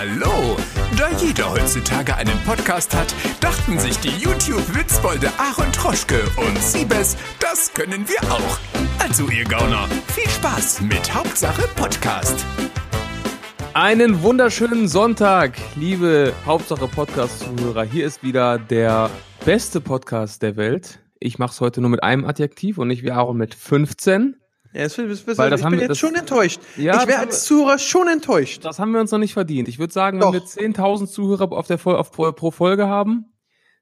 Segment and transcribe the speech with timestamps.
[0.00, 0.56] Hallo!
[0.96, 7.70] Da jeder heutzutage einen Podcast hat, dachten sich die YouTube-Witzbolde Aaron Troschke und Siebes, das
[7.74, 8.58] können wir auch.
[8.98, 12.46] Also ihr Gauner, viel Spaß mit Hauptsache Podcast.
[13.74, 17.84] Einen wunderschönen Sonntag, liebe Hauptsache Podcast-Zuhörer.
[17.84, 19.10] Hier ist wieder der
[19.44, 21.00] beste Podcast der Welt.
[21.18, 24.40] Ich mache es heute nur mit einem Adjektiv und nicht wie Aaron mit 15.
[24.72, 26.60] Ja, das, das, das, Weil das ich haben bin wir- jetzt das- schon enttäuscht.
[26.76, 28.64] Ja, ich wäre als Zuhörer schon enttäuscht.
[28.64, 29.68] Das haben wir uns noch nicht verdient.
[29.68, 30.32] Ich würde sagen, Doch.
[30.32, 33.26] wenn wir 10.000 Zuhörer auf der auf pro, pro Folge haben,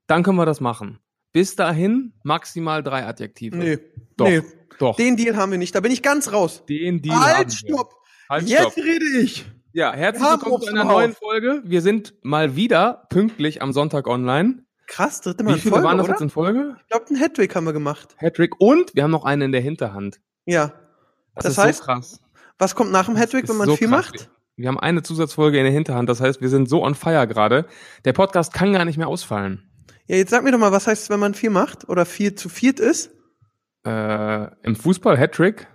[0.07, 0.99] dann können wir das machen.
[1.33, 3.57] Bis dahin maximal drei Adjektive.
[3.57, 3.79] Nee,
[4.17, 4.29] Doch.
[4.29, 4.43] nee.
[4.79, 4.97] Doch.
[4.97, 5.75] Den Deal haben wir nicht.
[5.75, 6.65] Da bin ich ganz raus.
[6.67, 7.93] Den Deal halt, stopp.
[8.31, 8.77] Halt, Jetzt stopp.
[8.77, 9.45] rede ich.
[9.73, 11.13] Ja, herzlich willkommen zu einer neuen.
[11.15, 11.63] Folge.
[11.65, 14.65] Wir sind mal wieder pünktlich am Sonntag online.
[14.87, 16.15] Krass, dritte Mal Wie viele Folge, waren das oder?
[16.15, 16.77] jetzt in Folge?
[16.81, 18.15] Ich glaube, einen Hattrick haben wir gemacht.
[18.19, 20.21] Hattrick und wir haben noch einen in der Hinterhand.
[20.49, 20.73] Ja.
[21.35, 22.21] Das, Das ist heißt, so krass.
[22.59, 24.07] Was kommt nach dem Hattrick, wenn man so viel krass.
[24.13, 24.31] macht?
[24.57, 26.09] Wir haben eine Zusatzfolge in der Hinterhand.
[26.09, 27.67] Das heißt, wir sind so on fire gerade.
[28.05, 29.63] Der Podcast kann gar nicht mehr ausfallen.
[30.07, 32.49] Ja, jetzt sag mir doch mal, was heißt, wenn man viel macht oder viel zu
[32.49, 33.11] viert ist?
[33.87, 35.69] Äh, Im Fußball Hattrick?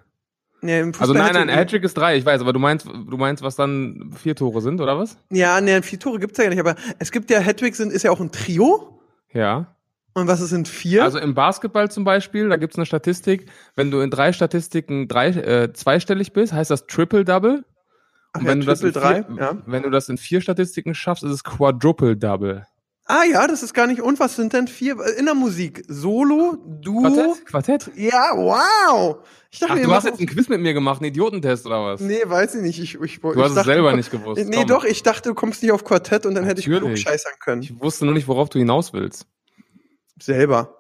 [0.62, 2.86] Nee, im Also Fußball nein, nein, Hattrick- Hattrick ist drei, ich weiß, aber du meinst,
[2.88, 5.18] du meinst, was dann vier Tore sind, oder was?
[5.30, 8.12] Ja, nee, vier Tore gibt's ja nicht, aber es gibt ja Hattrick sind ist ja
[8.12, 9.00] auch ein Trio.
[9.32, 9.76] Ja.
[10.14, 11.04] Und was ist sind vier?
[11.04, 15.30] Also im Basketball zum Beispiel, da gibt's eine Statistik, wenn du in drei Statistiken drei,
[15.30, 17.66] äh, zweistellig bist, heißt das Triple-Double.
[18.36, 19.58] Und ja, wenn, du das in Triple vier, drei, ja.
[19.66, 22.66] wenn du das in vier Statistiken schaffst, ist es Quadruple-Double.
[23.06, 24.02] Ah ja, das ist gar nicht.
[24.02, 25.84] Und was sind denn vier in der Musik?
[25.90, 27.02] Solo, Duo.
[27.02, 27.46] Quartett?
[27.46, 27.92] Quartett?
[27.96, 29.18] Ja, wow.
[29.52, 32.00] Ich dachte Ach, du hast jetzt einen Quiz mit mir gemacht, einen Idiotentest oder was?
[32.00, 32.80] Nee, weiß ich nicht.
[32.80, 34.48] Ich, ich, Du hast es selber nicht gewusst.
[34.48, 34.68] Nee, Komm.
[34.68, 37.04] doch, ich dachte, du kommst nicht auf Quartett und dann hätte ich Natürlich.
[37.04, 37.62] klug scheißern können.
[37.62, 39.28] Ich wusste nur nicht, worauf du hinaus willst.
[40.22, 40.78] Selber.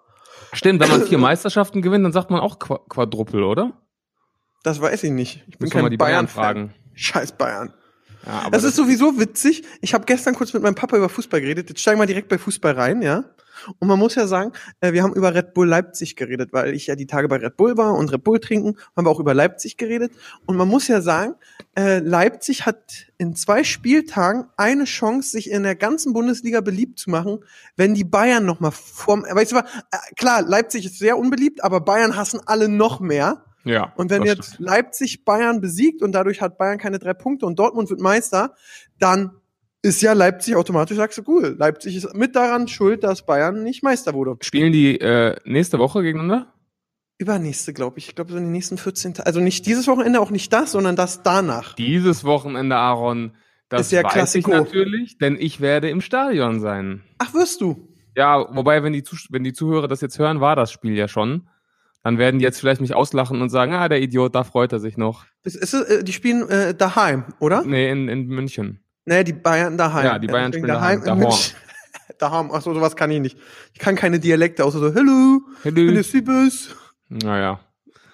[0.54, 3.74] Stimmt, wenn man vier Meisterschaften gewinnt, dann sagt man auch Qua Quadruple, oder?
[4.64, 5.44] Das weiß ich nicht.
[5.48, 6.44] Ich bin kein die Bayern Bayern-Fan.
[6.44, 6.74] fragen.
[6.94, 7.74] Scheiß Bayern.
[8.26, 9.64] Ja, aber Das ist sowieso witzig.
[9.82, 11.70] Ich habe gestern kurz mit meinem Papa über Fußball geredet.
[11.70, 13.26] Jetzt steigen wir direkt bei Fußball rein, ja.
[13.80, 16.88] Und man muss ja sagen, äh, wir haben über Red Bull Leipzig geredet, weil ich
[16.88, 19.34] ja die Tage bei Red Bull war und Red Bull trinken, haben wir auch über
[19.34, 20.12] Leipzig geredet.
[20.46, 21.36] Und man muss ja sagen,
[21.76, 27.10] äh, Leipzig hat in zwei Spieltagen eine Chance, sich in der ganzen Bundesliga beliebt zu
[27.10, 27.40] machen,
[27.76, 31.64] wenn die Bayern noch mal vorm, weißt du, was, äh, klar, Leipzig ist sehr unbeliebt,
[31.64, 33.46] aber Bayern hassen alle noch mehr.
[33.64, 33.94] ja.
[33.96, 34.60] Und wenn jetzt stimmt.
[34.60, 38.56] Leipzig Bayern besiegt und dadurch hat Bayern keine drei Punkte und Dortmund wird Meister,
[39.00, 39.32] dann
[39.84, 41.56] ist ja Leipzig automatisch, sagst du, cool.
[41.60, 44.38] Leipzig ist mit daran schuld, dass Bayern nicht Meister wurde.
[44.42, 46.54] Spielen die äh, nächste Woche gegeneinander?
[47.18, 48.08] Übernächste, glaube ich.
[48.08, 49.28] Ich glaube, so in den nächsten 14 Tagen.
[49.28, 51.76] Also nicht dieses Wochenende, auch nicht das, sondern das danach.
[51.76, 53.36] Dieses Wochenende, Aaron,
[53.70, 54.52] das Ist ja weiß Klassiko.
[54.52, 57.04] ich natürlich, denn ich werde im Stadion sein.
[57.18, 57.90] Ach, wirst du?
[58.16, 61.50] Ja, wobei, wenn die, wenn die Zuhörer das jetzt hören, war das Spiel ja schon.
[62.04, 64.80] Dann werden die jetzt vielleicht mich auslachen und sagen, ah, der Idiot, da freut er
[64.80, 65.26] sich noch.
[65.44, 67.64] Ist, ist, äh, die spielen äh, daheim, oder?
[67.64, 68.83] Nee, in, in München.
[69.06, 70.06] Nee, die Bayern daheim.
[70.06, 71.04] Ja, die Bayern spielen daheim.
[71.04, 71.28] Daheim.
[72.20, 72.52] Daheim.
[72.54, 73.38] Ach so, sowas kann ich nicht.
[73.74, 76.02] Ich kann keine Dialekte, außer so, hello, ich bin der Hello.
[76.04, 76.76] Siebes.
[77.10, 77.60] Naja.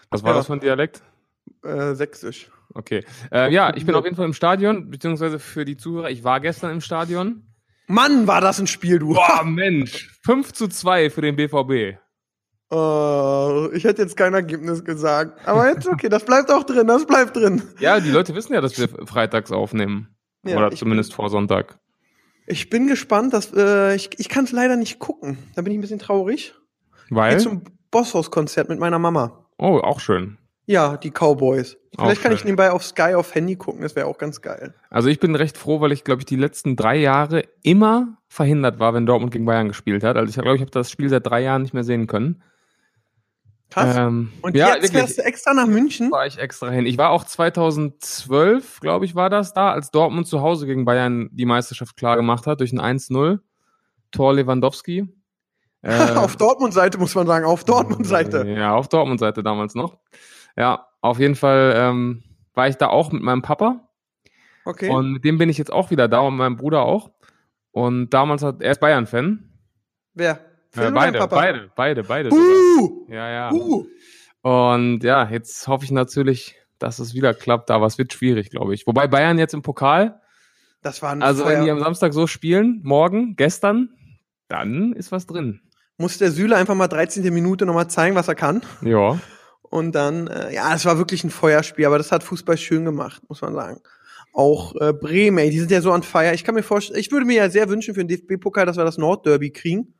[0.09, 0.37] Was war Ja.
[0.37, 1.01] das für ein Dialekt?
[1.63, 2.49] Äh, sächsisch.
[2.73, 3.03] Okay.
[3.31, 6.39] Äh, ja, ich bin auf jeden Fall im Stadion, beziehungsweise für die Zuhörer, ich war
[6.39, 7.43] gestern im Stadion.
[7.87, 9.13] Mann, war das ein Spiel, du.
[9.13, 10.09] Boah, Mensch.
[10.23, 11.97] 5 zu 2 für den BVB.
[12.71, 15.45] Oh, ich hätte jetzt kein Ergebnis gesagt.
[15.47, 17.63] Aber jetzt okay, das bleibt auch drin, das bleibt drin.
[17.79, 20.15] Ja, die Leute wissen ja, dass wir freitags aufnehmen.
[20.45, 21.79] Ja, Oder ich zumindest vor Sonntag.
[22.47, 25.37] Ich bin gespannt, dass äh, ich, ich kann es leider nicht gucken.
[25.55, 26.55] Da bin ich ein bisschen traurig.
[27.05, 27.31] Ich Weil?
[27.35, 29.45] gehe zum Bosshaus-Konzert mit meiner Mama.
[29.57, 30.37] Oh, auch schön.
[30.65, 31.77] Ja, die Cowboys.
[31.95, 32.47] Vielleicht Auch kann ich schön.
[32.47, 34.75] nebenbei auf Sky auf Handy gucken, das wäre auch ganz geil.
[34.91, 38.79] Also ich bin recht froh, weil ich, glaube ich, die letzten drei Jahre immer verhindert
[38.79, 40.15] war, wenn Dortmund gegen Bayern gespielt hat.
[40.15, 42.43] Also ich glaube, ich habe das Spiel seit drei Jahren nicht mehr sehen können.
[43.69, 43.97] Krass.
[43.97, 44.91] Ähm, Und ja, jetzt wirklich.
[44.91, 46.11] fährst du extra nach München?
[46.11, 46.85] war ich extra hin.
[46.85, 51.29] Ich war auch 2012, glaube ich, war das da, als Dortmund zu Hause gegen Bayern
[51.31, 53.39] die Meisterschaft klar gemacht hat durch ein 1-0.
[54.11, 55.07] Tor Lewandowski.
[55.81, 58.45] Äh, auf Dortmund-Seite muss man sagen, auf Dortmund-Seite.
[58.49, 59.97] Ja, auf Dortmund-Seite damals noch.
[60.57, 62.21] Ja, auf jeden Fall ähm,
[62.53, 63.87] war ich da auch mit meinem Papa.
[64.65, 64.89] Okay.
[64.89, 67.11] Und mit dem bin ich jetzt auch wieder da und meinem Bruder auch.
[67.71, 69.49] Und damals hat er ist Bayern-Fan.
[70.15, 70.48] Wer?
[70.75, 72.29] Äh, beide, beide, beide, beide.
[72.31, 73.51] Uh, Ja, ja.
[73.51, 73.85] uh.
[74.41, 78.73] Und ja, jetzt hoffe ich natürlich, dass es wieder klappt, aber es wird schwierig, glaube
[78.73, 78.87] ich.
[78.87, 80.21] Wobei Bayern jetzt im Pokal,
[80.81, 81.57] Das war ein also Feuer.
[81.57, 83.89] wenn die am Samstag so spielen, morgen, gestern,
[84.47, 85.61] dann ist was drin.
[85.97, 87.33] Muss der Süle einfach mal 13.
[87.33, 88.61] Minute nochmal zeigen, was er kann.
[88.81, 89.19] Ja.
[89.61, 93.21] Und dann, äh, ja, es war wirklich ein Feuerspiel, aber das hat Fußball schön gemacht,
[93.27, 93.81] muss man sagen.
[94.31, 96.33] Auch äh, Bremen, ey, die sind ja so an Feier.
[96.33, 98.85] Ich kann mir vorstellen, ich würde mir ja sehr wünschen für den DFB-Pokal, dass wir
[98.85, 99.93] das Nordderby kriegen.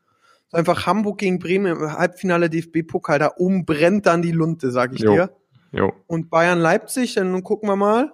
[0.50, 4.94] So einfach Hamburg gegen Bremen im Halbfinale DFB-Pokal, da oben brennt dann die Lunte, sag
[4.94, 5.14] ich Jo.
[5.14, 5.30] dir.
[5.72, 5.94] Jo.
[6.08, 8.12] Und Bayern-Leipzig, dann gucken wir mal.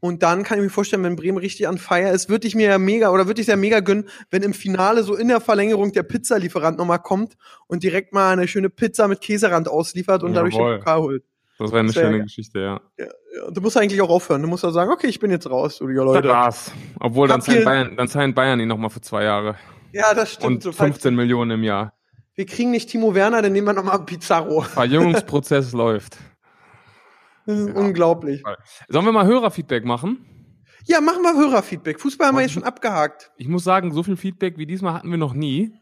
[0.00, 2.68] Und dann kann ich mir vorstellen, wenn Bremen richtig an Feier ist, würde ich mir
[2.68, 5.92] ja mega oder würde ich sehr mega gönnen, wenn im Finale so in der Verlängerung
[5.92, 7.36] der Pizzalieferant nochmal kommt
[7.66, 10.74] und direkt mal eine schöne Pizza mit Käserand ausliefert und dadurch Jawohl.
[10.74, 11.24] den Pokal holt.
[11.58, 12.22] Das wäre eine Das wär schöne geil.
[12.24, 12.80] Geschichte, ja.
[12.98, 14.42] Ja, ja, du musst eigentlich auch aufhören.
[14.42, 15.80] Du musst ja sagen, okay, ich bin jetzt raus.
[15.80, 16.28] Oder ja, Das Leute.
[16.28, 16.72] war's.
[17.00, 19.56] Obwohl, dann zahlen Bayern, dann zahlen Bayern ihn nochmal für zwei Jahre.
[19.96, 20.46] Ja, das stimmt.
[20.56, 21.92] Und So, falls 15 Millionen im Jahr.
[22.34, 24.60] wir kriegen nicht Timo Werner, dann nehmen wir nochmal Pizarro.
[24.62, 26.16] Verjüngungsprozess läuft.
[27.46, 27.74] Das ist Ja.
[27.74, 28.42] unglaublich.
[28.88, 30.24] Sollen wir mal Hörerfeedback machen?
[30.84, 32.00] Ja, machen wir Hörerfeedback.
[32.00, 33.32] Fußball haben wir jetzt schon abgehakt.
[33.36, 35.72] Ich muss sagen, so viel Feedback wie diesmal hatten wir noch nie.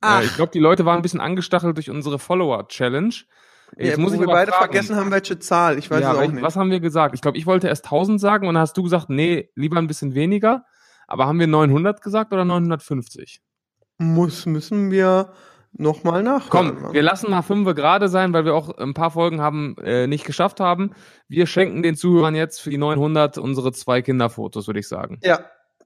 [0.00, 0.20] Ach.
[0.20, 3.14] Äh, ich glaube, die Leute waren ein bisschen angestachelt durch unsere Follower-Challenge.
[3.76, 5.76] Jetzt Ja, muss ich wir beide fragen, vergessen haben, welche Zahl.
[5.78, 6.42] Ich weiß ja, es auch welch- nicht.
[6.42, 7.14] was haben wir gesagt?
[7.14, 9.86] Ich glaube, ich wollte erst 1000 sagen und dann hast du gesagt, nee, lieber ein
[9.88, 10.64] bisschen weniger.
[11.06, 13.40] Aber haben wir 900 gesagt oder 950?
[13.98, 15.32] Muss, müssen wir
[15.72, 16.76] nochmal nachhören.
[16.80, 20.06] Komm, wir lassen mal fünf gerade sein, weil wir auch ein paar Folgen haben äh,
[20.06, 20.92] nicht geschafft haben.
[21.28, 25.18] Wir schenken den Zuhörern jetzt für die 900 unsere zwei Kinderfotos, würde ich sagen.
[25.22, 25.38] ja,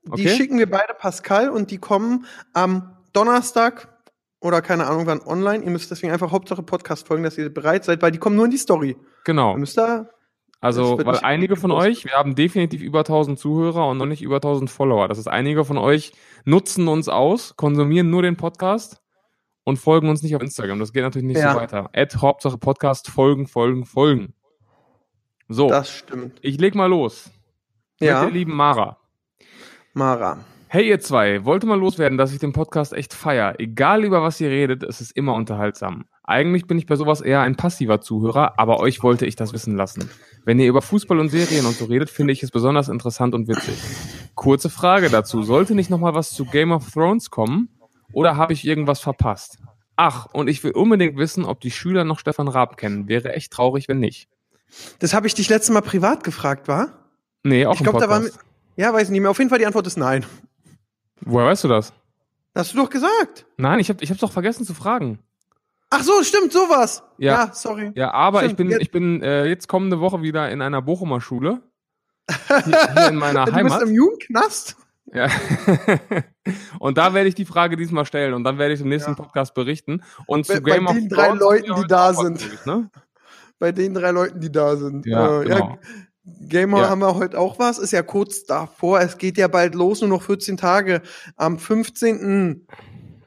[0.05, 0.29] die Okay.
[0.31, 3.89] schicken wir beide Pascal und die kommen am Donnerstag
[4.41, 5.63] oder keine Ahnung wann online.
[5.65, 8.47] Ihr müsst deswegen einfach Hauptsache Podcast folgen, dass ihr bereit seid, weil die kommen nur
[8.47, 8.97] in die Story.
[9.25, 9.53] Genau.
[9.53, 10.09] Ihr müsst da,
[10.63, 14.37] Also, weil einige von euch, wir haben definitiv über 1000 Zuhörer und noch nicht über
[14.37, 15.09] 1000 Follower.
[15.09, 16.13] Das ist einige von euch
[16.45, 19.03] nutzen uns aus, konsumieren nur den Podcast
[19.65, 20.79] und folgen uns nicht auf Instagram.
[20.79, 21.55] Das geht natürlich nicht Ja.
[21.55, 21.91] so weiter.
[21.93, 24.35] Add Hauptsache Podcast, folgen, folgen, folgen.
[25.49, 26.39] So, das stimmt.
[26.43, 27.31] ich leg mal los.
[28.01, 28.99] Mit Ja, der lieben Mara.
[29.95, 30.45] Mara.
[30.69, 33.57] Hey ihr zwei, wollte mal loswerden, dass ich den Podcast echt feier.
[33.59, 36.07] Egal über was ihr redet, es ist immer unterhaltsam.
[36.25, 39.77] Eigentlich bin ich bei sowas eher ein passiver Zuhörer, aber euch wollte ich das wissen
[39.77, 40.09] lassen.
[40.45, 43.47] Wenn ihr über Fußball und Serien und so redet, finde ich es besonders interessant und
[43.49, 43.79] witzig.
[44.35, 47.69] Kurze Frage dazu, sollte nicht nochmal was zu Game of Thrones kommen?
[48.13, 49.59] Oder habe ich irgendwas verpasst?
[49.97, 53.09] Ach, und ich will unbedingt wissen, ob die Schüler noch Stefan Raab kennen.
[53.09, 54.29] Wäre echt traurig, wenn nicht.
[54.99, 57.09] Das habe ich dich letztes Mal privat gefragt, war?
[57.45, 58.41] Nee, auch Ich im glaube, da war Podcast.
[58.77, 59.31] Ja, weiß ich nicht mehr.
[59.31, 60.25] Auf jeden Fall die Antwort ist nein.
[61.21, 61.93] Woher weißt du das?
[62.55, 63.47] Hast du doch gesagt.
[63.57, 65.19] Nein, ich habe ich hab's doch vergessen zu fragen.
[65.95, 67.03] Ach so, stimmt, sowas.
[67.19, 67.33] Ja.
[67.47, 67.93] Ja, sorry.
[67.95, 70.81] Ja, aber Stimmt, ich bin, jetzt- ich bin äh, jetzt kommende Woche wieder in einer
[70.81, 71.61] Bochumer Schule.
[72.65, 73.83] Hier, hier in meiner du bist Heimat.
[73.83, 74.77] im Jugendknast?
[75.13, 75.29] Ja.
[76.79, 79.17] und da werde ich die Frage diesmal stellen und dann werde ich im nächsten Ja.
[79.17, 80.03] Podcast berichten.
[80.27, 82.67] Und Bei- zu bei Game of den drei Thrones Leuten, die da sind.
[82.67, 82.91] Ne?
[83.59, 85.05] Bei den drei Leuten, die da sind.
[85.07, 85.79] Ja, Äh, genau.
[86.25, 86.89] Gamer Ja.
[86.91, 87.79] haben wir heute auch was.
[87.79, 89.01] Ist ja kurz davor.
[89.01, 91.03] Es geht ja bald los, nur noch 14 Tage.
[91.37, 92.67] Am 15.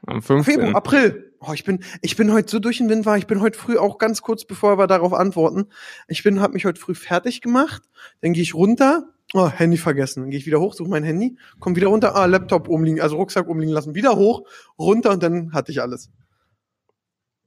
[0.06, 0.44] Am 15.
[0.44, 1.25] Februar, April.
[1.48, 3.16] Oh, ich bin, ich bin heute so durch den Wind war.
[3.18, 5.66] Ich bin heute früh auch ganz kurz, bevor wir darauf antworten.
[6.08, 7.82] Ich bin, habe mich heute früh fertig gemacht.
[8.20, 9.04] Dann gehe ich runter.
[9.34, 10.22] Oh, Handy vergessen.
[10.22, 12.14] Dann gehe ich wieder hoch, suche mein Handy, komm wieder runter.
[12.16, 13.94] Ah, Laptop umliegen, also Rucksack umliegen lassen.
[13.94, 14.42] Wieder hoch,
[14.78, 16.10] runter und dann hatte ich alles.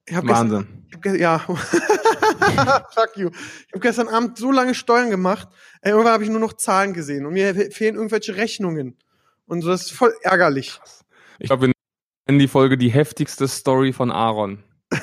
[0.07, 0.83] Ich hab gestern- Wahnsinn.
[0.89, 1.39] ich hab ge- ja.
[2.93, 3.29] Fuck you.
[3.67, 5.47] Ich habe gestern Abend so lange Steuern gemacht.
[5.81, 8.97] Ey, irgendwann habe ich nur noch Zahlen gesehen und mir fe- fehlen irgendwelche Rechnungen.
[9.45, 10.79] Und so, das ist voll ärgerlich.
[11.39, 11.73] Ich glaube, wir
[12.29, 14.59] nennen die Folge die heftigste Story von Aaron.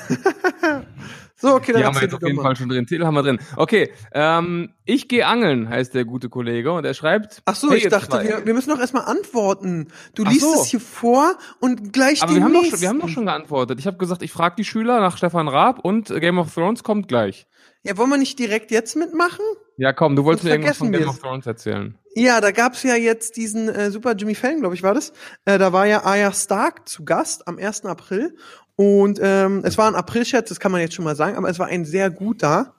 [1.39, 2.45] So, okay, dann Die haben wir jetzt auf jeden mal.
[2.45, 2.87] Fall schon drin.
[2.87, 3.39] Titel haben wir drin.
[3.57, 6.73] Okay, ähm, ich gehe angeln, heißt der gute Kollege.
[6.73, 7.43] Und er schreibt.
[7.45, 9.89] Ach so, hey, ich dachte, wir, wir müssen doch erstmal antworten.
[10.15, 10.63] Du Ach liest so.
[10.63, 13.79] es hier vor und gleich Aber wir haben, doch wir haben doch schon geantwortet.
[13.79, 17.07] Ich habe gesagt, ich frage die Schüler nach Stefan Raab und Game of Thrones kommt
[17.07, 17.47] gleich.
[17.83, 19.45] Ja, wollen wir nicht direkt jetzt mitmachen?
[19.77, 21.99] Ja, komm, du wolltest mir irgendwas von Game of Thrones erzählen.
[22.19, 25.13] Ja, da gab's ja jetzt diesen äh, Super Jimmy Fallon, glaube ich, war das.
[25.45, 27.85] Äh, da war ja Arya Stark zu Gast am 1.
[27.85, 28.35] April.
[28.75, 31.59] Und ähm, es war ein April-Scherz, das kann man jetzt schon mal sagen, aber es
[31.59, 32.75] war ein sehr guter.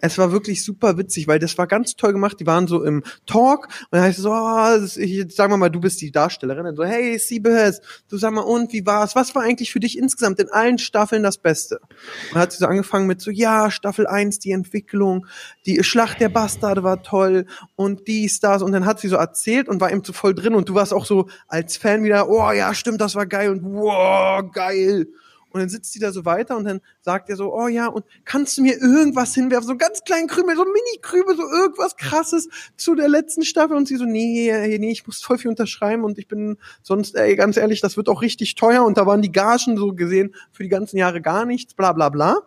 [0.00, 2.38] Es war wirklich super witzig, weil das war ganz toll gemacht.
[2.40, 5.70] Die waren so im Talk und dann heißt es so, oh, ich, sagen wir mal,
[5.70, 6.64] du bist die Darstellerin.
[6.64, 9.16] Dann so, hey, Siebes, du sag mal, und wie war's?
[9.16, 11.80] Was war eigentlich für dich insgesamt in allen Staffeln das Beste?
[11.80, 15.26] Und dann hat sie so angefangen mit so, ja, Staffel 1, die Entwicklung,
[15.66, 18.62] die Schlacht der Bastarde war toll und dies, das.
[18.62, 20.92] Und dann hat sie so erzählt und war eben so voll drin und du warst
[20.92, 25.08] auch so als Fan wieder, oh ja, stimmt, das war geil und wow, geil.
[25.50, 28.04] Und dann sitzt sie da so weiter und dann sagt er so, oh ja, und
[28.24, 32.94] kannst du mir irgendwas hinwerfen, so ganz kleinen Krümel, so Mini-Krümel, so irgendwas krasses zu
[32.94, 33.76] der letzten Staffel?
[33.76, 37.16] Und sie so, nee, äh, nee, ich muss voll viel unterschreiben und ich bin sonst,
[37.16, 40.34] ey, ganz ehrlich, das wird auch richtig teuer und da waren die Gagen so gesehen
[40.52, 42.42] für die ganzen Jahre gar nichts, bla bla bla.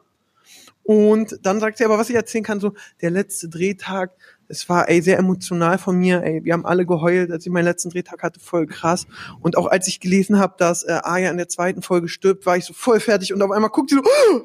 [0.84, 4.12] Und dann sagt sie aber, was ich erzählen kann, so der letzte Drehtag,
[4.52, 7.66] es war ey sehr emotional von mir, ey, wir haben alle geheult, als ich meinen
[7.66, 9.08] letzten Drehtag hatte, voll krass.
[9.40, 12.58] Und auch als ich gelesen habe, dass äh, Aya in der zweiten Folge stirbt, war
[12.58, 14.42] ich so voll fertig und auf einmal guckt sie so "Oh!"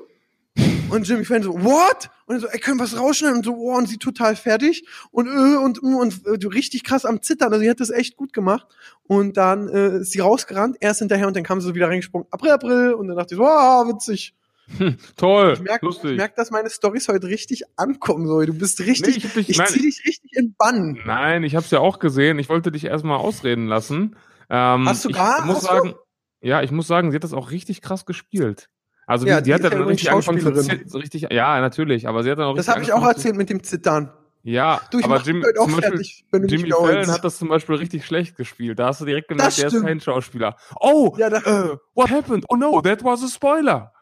[0.90, 2.10] und Jimmy Fallon so what?
[2.26, 3.38] Und so, ey, können wir was rausschneiden?
[3.38, 6.84] Und so, oh, und sie total fertig und äh, und und, und äh, so richtig
[6.84, 7.52] krass am Zittern.
[7.52, 8.66] Also sie hat das echt gut gemacht.
[9.04, 12.26] Und dann äh, ist sie rausgerannt, erst hinterher und dann kam sie so wieder reingesprungen,
[12.30, 14.34] April, April und dann dachte ich so, ah, witzig.
[15.16, 16.12] Toll, Ich merke, lustig.
[16.12, 18.40] ich merk, dass meine Stories heute richtig ankommen, so.
[18.42, 19.68] Du bist richtig, Nee, ich ich nein.
[19.68, 20.99] zieh dich richtig in Bann.
[21.06, 22.38] Nein, ich habe es ja auch gesehen.
[22.38, 24.16] Ich wollte dich erstmal ausreden lassen.
[24.50, 25.66] Ähm, Hast du ich gar- muss hast du?
[25.68, 25.94] sagen,
[26.40, 28.68] ja, ich muss sagen, sie hat das auch richtig krass gespielt.
[29.06, 30.40] Also Ja, die die hat ja ja dann übrigens richtig angefangen
[30.82, 33.37] zu so richtig, ja, natürlich, aber sie hat dann auch Das habe ich auch erzählt
[33.37, 34.12] mit dem Zittern.
[34.42, 36.70] Ja, Du, ich aber Jim, zum Beispiel, fertig, Jimmy.
[36.70, 38.78] Fallon hat das zum Beispiel richtig schlecht gespielt.
[38.78, 40.56] Da hast du direkt gemerkt, der ist kein Schauspieler.
[40.80, 42.44] Oh, Ja, äh, what happened?
[42.49, 43.92] Oh no, that was a spoiler.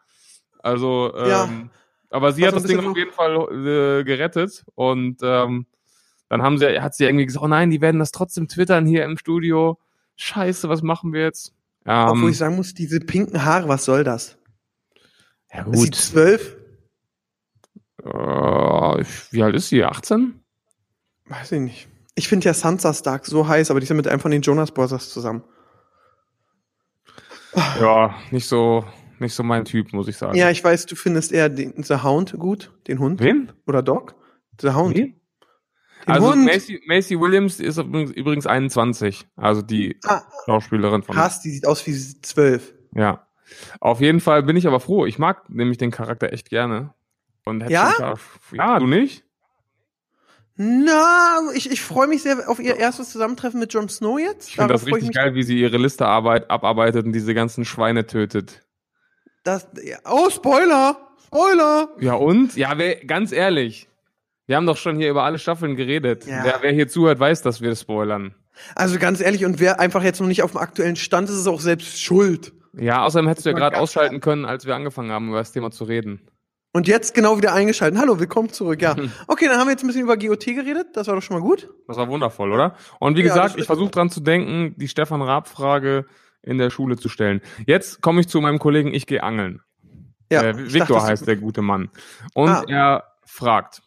[0.65, 1.49] Also, ähm, Ja.
[2.09, 5.67] aber sie War hat das Ding auf jeden Fall äh, gerettet und ähm,
[6.27, 9.05] dann haben sie, hat sie irgendwie gesagt, oh nein, die werden das trotzdem twittern hier
[9.05, 9.77] im Studio.
[10.15, 11.53] Scheiße, was machen wir jetzt?
[11.85, 14.39] Obwohl Ähm, ich sagen muss, diese pinken Haare, was soll das?
[15.53, 15.95] ja Ist sie gut.
[15.95, 16.57] zwölf?
[18.03, 19.83] Äh, wie alt ist sie?
[19.83, 20.39] 18?
[21.27, 21.87] Weiß ich nicht.
[22.15, 24.71] Ich finde ja Sansa Stark so heiß, aber die sind mit einem von den Jonas
[24.71, 25.43] Brothers zusammen.
[27.79, 28.83] Ja, nicht so,
[29.19, 30.35] nicht so mein Typ, muss ich sagen.
[30.37, 33.19] Ja, ich weiß, du findest eher den The Hound gut, den Hund.
[33.21, 33.51] Wen?
[33.67, 34.15] Oder Dog?
[34.61, 34.95] The Hound.
[34.95, 35.19] Wen?
[36.07, 36.45] Den Also Hund.
[36.45, 41.15] Macy, Macy Williams ist übrigens- übrigens 21, also die Ah, Schauspielerin von.
[41.15, 42.73] krass, die sieht aus wie zwölf.
[42.93, 43.27] Ja.
[43.79, 45.05] Auf jeden Fall bin ich aber froh.
[45.05, 46.93] Ich mag nämlich den Charakter echt gerne.
[47.45, 47.93] Und hätte Ja?
[47.97, 48.15] da-
[48.53, 49.23] ja, du nicht?
[50.57, 54.47] Na, ich, ich freue mich sehr auf ihr erstes Zusammentreffen mit Jon Snow jetzt.
[54.49, 58.05] Ich finde das richtig geil, wie sie ihre Liste arbeit, abarbeitet und diese ganzen Schweine
[58.07, 58.64] tötet.
[59.45, 59.67] Das,
[60.09, 60.97] oh, Spoiler!
[61.23, 61.89] Spoiler!
[61.99, 62.55] Ja und?
[62.55, 63.87] Ja, wer, ganz ehrlich.
[64.47, 66.25] Wir haben doch schon hier über alle Staffeln geredet.
[66.25, 66.43] Ja.
[66.43, 68.33] Wer, wer hier zuhört, weiß, dass wir das spoilern.
[68.73, 71.45] Also ganz ehrlich, und wer einfach jetzt noch nicht auf dem aktuellen Stand ist, ist
[71.47, 72.53] auch selbst schuld.
[72.73, 75.69] Ja, außerdem hättest du ja gerade ausschalten können, als wir angefangen haben, über das Thema
[75.69, 76.21] zu reden.
[76.73, 77.99] Und jetzt genau wieder eingeschaltet.
[78.01, 78.81] Hallo, willkommen zurück.
[78.81, 78.95] Ja.
[79.27, 80.87] Okay, dann haben wir jetzt ein bisschen über GOT geredet.
[80.93, 81.69] Das war doch schon mal gut.
[81.87, 82.75] Das war wundervoll, oder?
[82.99, 86.05] Und wie Ja, gesagt, ich versuche dran zu denken, die Stefan Raab-Frage
[86.45, 87.41] in der Schule zu stellen.
[87.65, 89.61] Jetzt komme ich zu meinem Kollegen, ich gehe angeln.
[90.31, 90.41] Ja.
[90.43, 91.89] äh, dachte, heißt der gute Mann.
[92.33, 92.63] Und Ah.
[92.67, 93.81] er fragt,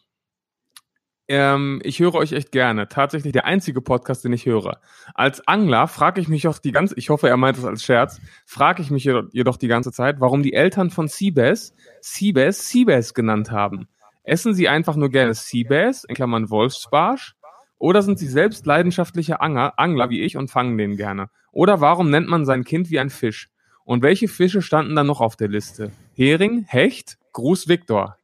[1.27, 2.87] ähm, ich höre euch echt gerne.
[2.87, 4.79] Tatsächlich der einzige Podcast, den ich höre.
[5.13, 8.19] Als Angler frage ich mich auch die ganze, ich hoffe, er meint es als Scherz,
[8.45, 13.51] frage ich mich jedoch- die ganze Zeit, warum die Eltern von Seabass Seabass Seabass genannt
[13.51, 13.87] haben.
[14.23, 17.35] Essen sie einfach nur gerne Seabass, in Klammern Wolfsbarsch,
[17.77, 21.29] oder sind sie selbst leidenschaftliche Angler, Angler wie ich und fangen den gerne?
[21.51, 23.49] Oder warum nennt man sein Kind wie ein Fisch?
[23.83, 25.91] Und welche Fische standen dann noch auf der Liste?
[26.13, 28.17] Hering, Hecht, Gruß Viktor.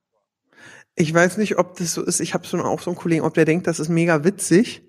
[0.96, 2.20] Ich weiß nicht, ob das so ist.
[2.20, 4.84] Ich habe so auch so einen Kollegen, ob der denkt, das ist mega witzig.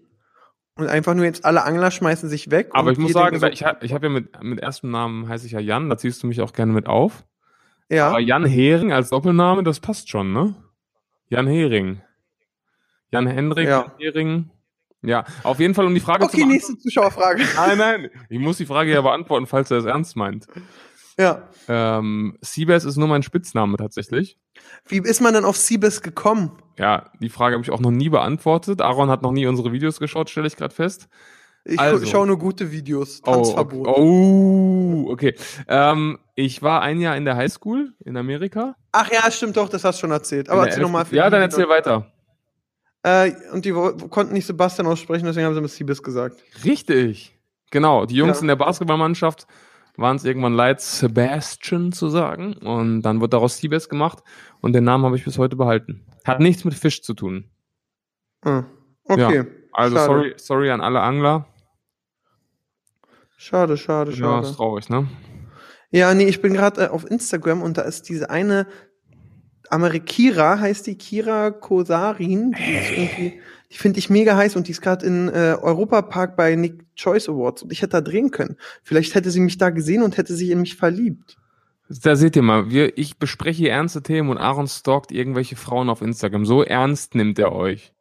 [0.77, 2.69] Und einfach nur jetzt alle Angler schmeißen sich weg.
[2.73, 5.47] Aber ich muss sagen, denken ich habe ich hab ja mit, mit erstem Namen heiße
[5.47, 7.25] ich ja Jan, da ziehst du mich auch gerne mit auf.
[7.89, 8.09] so, ja.
[8.09, 10.55] Aber Jan Hering als Doppelname, das passt schon, ne?
[11.29, 12.03] Jan Hering.
[13.11, 13.81] Jan Hendrik, Ja.
[13.81, 14.51] Jan Hering.
[15.07, 17.43] Ja, auf jeden Fall um die Frage zu Okay, nächste Zuschauerfrage.
[17.57, 20.47] Nein, nein, ich muss die Frage ja beantworten, falls er es ernst meint.
[21.19, 21.49] ja.
[21.69, 24.39] Ähm, Seabass ist nur mein Spitzname tatsächlich.
[24.87, 26.53] Wie ist man denn auf Siebes gekommen?
[26.79, 28.81] Ja, die Frage habe ich auch noch nie beantwortet.
[28.83, 31.09] Aaron hat noch nie unsere Videos geschaut, stelle ich gerade fest.
[31.65, 32.07] Ich Also.
[32.07, 33.21] schaue nur gute Videos.
[33.27, 33.89] Oh, Tanzverbot.
[33.89, 34.01] okay.
[34.01, 35.35] oh, okay.
[35.67, 38.77] Ähm, ich war ein Jahr in der Highschool in Amerika.
[38.93, 40.49] Ach ja, stimmt doch, das hast du schon erzählt.
[40.49, 41.07] Aber erzähl nochmal.
[41.11, 42.13] Ja, dann erzähl weiter.
[43.07, 46.43] Äh, und die konnten nicht Sebastian aussprechen, deswegen haben sie mit Siebes gesagt.
[46.65, 47.39] Richtig.
[47.71, 48.05] Genau.
[48.05, 48.41] Die Jungs Ja.
[48.43, 49.47] in der Basketballmannschaft
[49.97, 52.55] waren es irgendwann leid, Sebastian zu sagen.
[52.55, 54.25] Und dann wird daraus Seabass gemacht.
[54.61, 56.05] Und den Namen habe ich bis heute behalten.
[56.25, 57.49] Hat nichts mit Fisch zu tun.
[58.43, 58.65] Ah,
[59.05, 59.45] okay.
[59.73, 60.07] Also Schade.
[60.07, 61.47] sorry, sorry an alle Angler.
[63.37, 64.47] Schade, schade, Ja, schade.
[64.49, 65.07] ist traurig, ne?
[65.91, 68.67] Ja, nee, ich bin gerade äh, auf Instagram und da ist diese eine
[69.71, 72.53] Amerikira, heißt die Kira Kosarin.
[72.53, 73.41] Die, irgendwie-
[73.73, 77.29] die finde ich mega heiß und die ist gerade in äh, Europapark bei Nick Choice
[77.29, 78.57] Awards und ich hätte da drehen können.
[78.83, 81.37] Vielleicht hätte sie mich da gesehen und hätte sich in mich verliebt.
[81.89, 85.89] Da seht ihr mal, wir, ich bespreche hier ernste Themen und Aaron stalkt irgendwelche Frauen
[85.89, 86.45] auf Instagram.
[86.47, 87.93] So ernst nimmt er euch.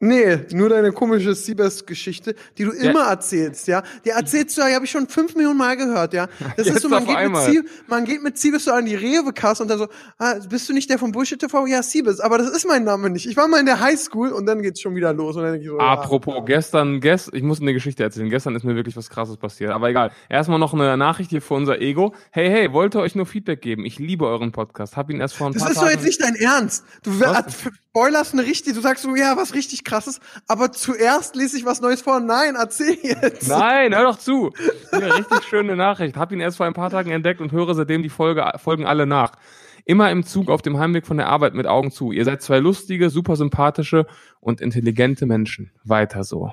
[0.00, 2.90] Nee, nur deine komische Siebes-Geschichte, die du Ja.
[2.90, 3.82] immer erzählst, ja.
[4.04, 6.28] Die erzählst du ja, die habe ich schon fünf Millionen Mal gehört, ja.
[6.56, 7.36] Das Jetzt ist so, man geht, mit.
[7.42, 9.88] Siebes, man geht mit Siebes so an die Rewe-Kasse und dann so,
[10.18, 11.66] ah, bist du nicht der von Bullshit TV?
[11.66, 13.26] Ja, Siebes, aber das ist mein Name nicht.
[13.26, 15.66] Ich war mal in der Highschool und dann geht's schon wieder los und dann ich
[15.66, 15.78] so.
[15.78, 18.30] Apropos, gestern, gest, ich muss eine Geschichte erzählen.
[18.30, 19.70] Gestern ist mir wirklich was krasses passiert.
[19.72, 20.12] Aber egal.
[20.28, 22.14] Erstmal noch eine Nachricht hier für unser Ego.
[22.30, 23.84] Hey, hey, wollte euch nur Feedback geben.
[23.84, 24.96] Ich liebe euren Podcast.
[24.96, 25.94] Hab ihn erst vor ein Das paar ist doch Tagen.
[25.96, 26.84] jetzt nicht dein Ernst.
[27.02, 27.56] Du Was?
[27.98, 31.80] Spoilerst eine richtig, du sagst so, ja, was richtig krasses, aber zuerst lese ich was
[31.80, 32.20] Neues vor.
[32.20, 33.48] Nein, erzähl jetzt.
[33.48, 34.52] Nein, hör doch zu.
[34.90, 36.16] Hier, richtig schöne Nachricht.
[36.16, 39.06] Hab ihn erst vor ein paar Tagen entdeckt und höre seitdem die Folge, Folgen alle
[39.06, 39.32] nach.
[39.84, 42.12] Immer im Zug auf dem Heimweg von der Arbeit mit Augen zu.
[42.12, 44.06] Ihr seid zwei lustige, super sympathische
[44.40, 45.72] und intelligente Menschen.
[45.82, 46.52] Weiter so.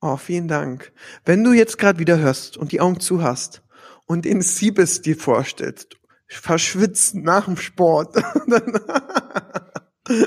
[0.00, 0.92] Oh, vielen Dank.
[1.26, 3.62] Wenn du jetzt gerade wieder hörst und die Augen zu hast
[4.06, 8.16] und den Siebes dir vorstellst, verschwitzen nach dem Sport.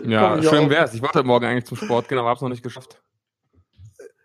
[0.05, 0.93] Ja, schön wär's.
[0.93, 3.01] Ich wollte heute morgen eigentlich zum Sport gehen, aber hab's noch nicht geschafft.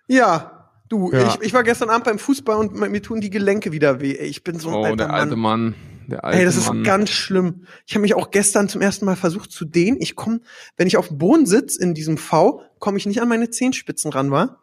[0.06, 1.28] ja, du, Ja.
[1.28, 4.16] Ich, ich war gestern Abend beim Fußball und mir tun die Gelenke wieder weh.
[4.16, 5.16] Ey, Ich bin so ein Oh, alter der Mann.
[5.20, 5.74] alte Mann.
[6.06, 6.84] Der alte Ey, das ist Mann.
[6.84, 7.66] ganz schlimm.
[7.86, 9.96] Ich habe mich auch gestern zum ersten Mal versucht zu dehnen.
[10.00, 10.40] Ich komme,
[10.76, 14.12] wenn ich auf dem Boden sitz in diesem V, komme ich nicht an meine Zehenspitzen
[14.12, 14.60] ran, war.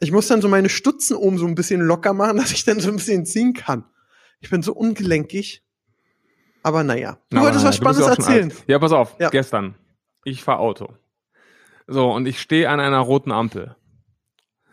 [0.00, 2.80] Ich muss dann so meine Stutzen oben so ein bisschen locker machen, dass ich dann
[2.80, 3.84] so ein bisschen ziehen kann.
[4.40, 5.62] Ich bin so ungelenkig.
[6.62, 7.18] Aber naja.
[7.30, 8.52] Du Aber wolltest was Spannendes erzählen.
[8.66, 9.14] Ja, pass auf.
[9.18, 9.28] Ja.
[9.28, 9.74] Gestern.
[10.24, 10.94] Ich fahr Auto.
[11.86, 13.76] So, und ich stehe an einer roten Ampel.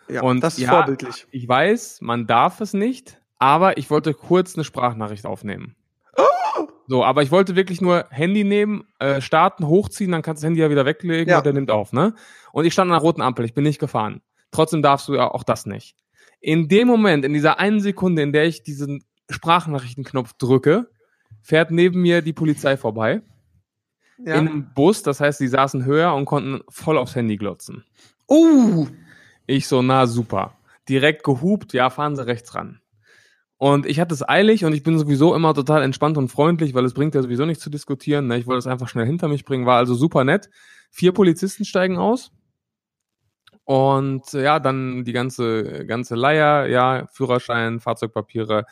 [0.07, 1.25] Ja, Und das ist ja, vorbildlich.
[1.31, 5.75] Ich weiß, man darf es nicht, aber ich wollte kurz eine Sprachnachricht aufnehmen.
[6.87, 10.49] So, aber ich wollte wirklich nur Handy nehmen, äh, starten, hochziehen, dann kannst du das
[10.49, 11.39] Handy ja wieder weglegen Ja.
[11.39, 12.13] und der nimmt auf, ne?
[12.51, 14.21] Und ich stand an einer roten Ampel, ich bin nicht gefahren.
[14.51, 15.95] Trotzdem darfst du ja auch das nicht.
[16.41, 20.87] In dem Moment, in dieser einen Sekunde, in der ich diesen Sprachnachrichtenknopf drücke,
[21.41, 23.23] fährt neben mir die Polizei vorbei
[24.17, 24.35] Ja.
[24.35, 27.83] in einem Bus, das heißt, die saßen höher und konnten voll aufs Handy glotzen.
[28.27, 28.87] Oh,
[29.47, 30.57] Ich so, na super.
[30.89, 32.79] Direkt gehupt, ja, fahren Sie rechts ran.
[33.57, 36.85] Und ich hatte es eilig und ich bin sowieso immer total entspannt und freundlich, weil
[36.85, 38.27] es bringt ja sowieso nichts zu diskutieren.
[38.27, 38.37] Ne?
[38.37, 40.49] Ich wollte es einfach schnell hinter mich bringen, war also super nett.
[40.91, 42.31] Vier Polizisten steigen aus.
[43.63, 48.65] Und ja, dann die ganze, ganze Leier, ja, Führerschein, Fahrzeugpapiere,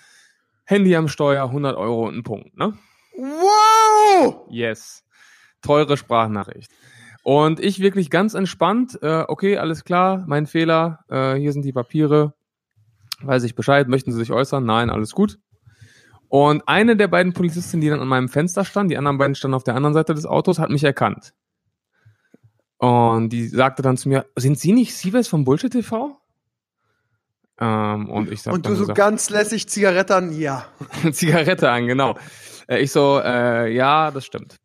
[0.66, 2.74] Handy am Steuer, 100 Euro und ein Punkt, ne?
[3.16, 4.46] wow!
[4.50, 5.04] Yes.
[5.64, 6.72] Teure Sprachnachricht.
[7.24, 11.72] Und ich wirklich ganz entspannt, äh, okay, alles klar, mein Fehler, äh, hier sind die
[11.72, 12.34] Papiere,
[13.22, 14.66] weiß ich Bescheid, möchten Sie sich äußern?
[14.66, 15.40] Nein, alles gut.
[16.28, 19.56] Und eine der beiden Polizisten, die dann an meinem Fenster stand, die anderen beiden standen
[19.56, 21.34] auf der anderen Seite des Autos, hat mich erkannt.
[22.78, 26.20] Und die sagte dann zu mir, sind Sie nicht Siebes vom Bullshit TV?
[27.60, 30.66] Ähm, und ich sag Und du so gesagt, ganz lässig Zigarette an, ja.
[31.12, 32.18] Zigarette an, genau.
[32.68, 34.58] Äh, Ich so, äh, ja, das stimmt.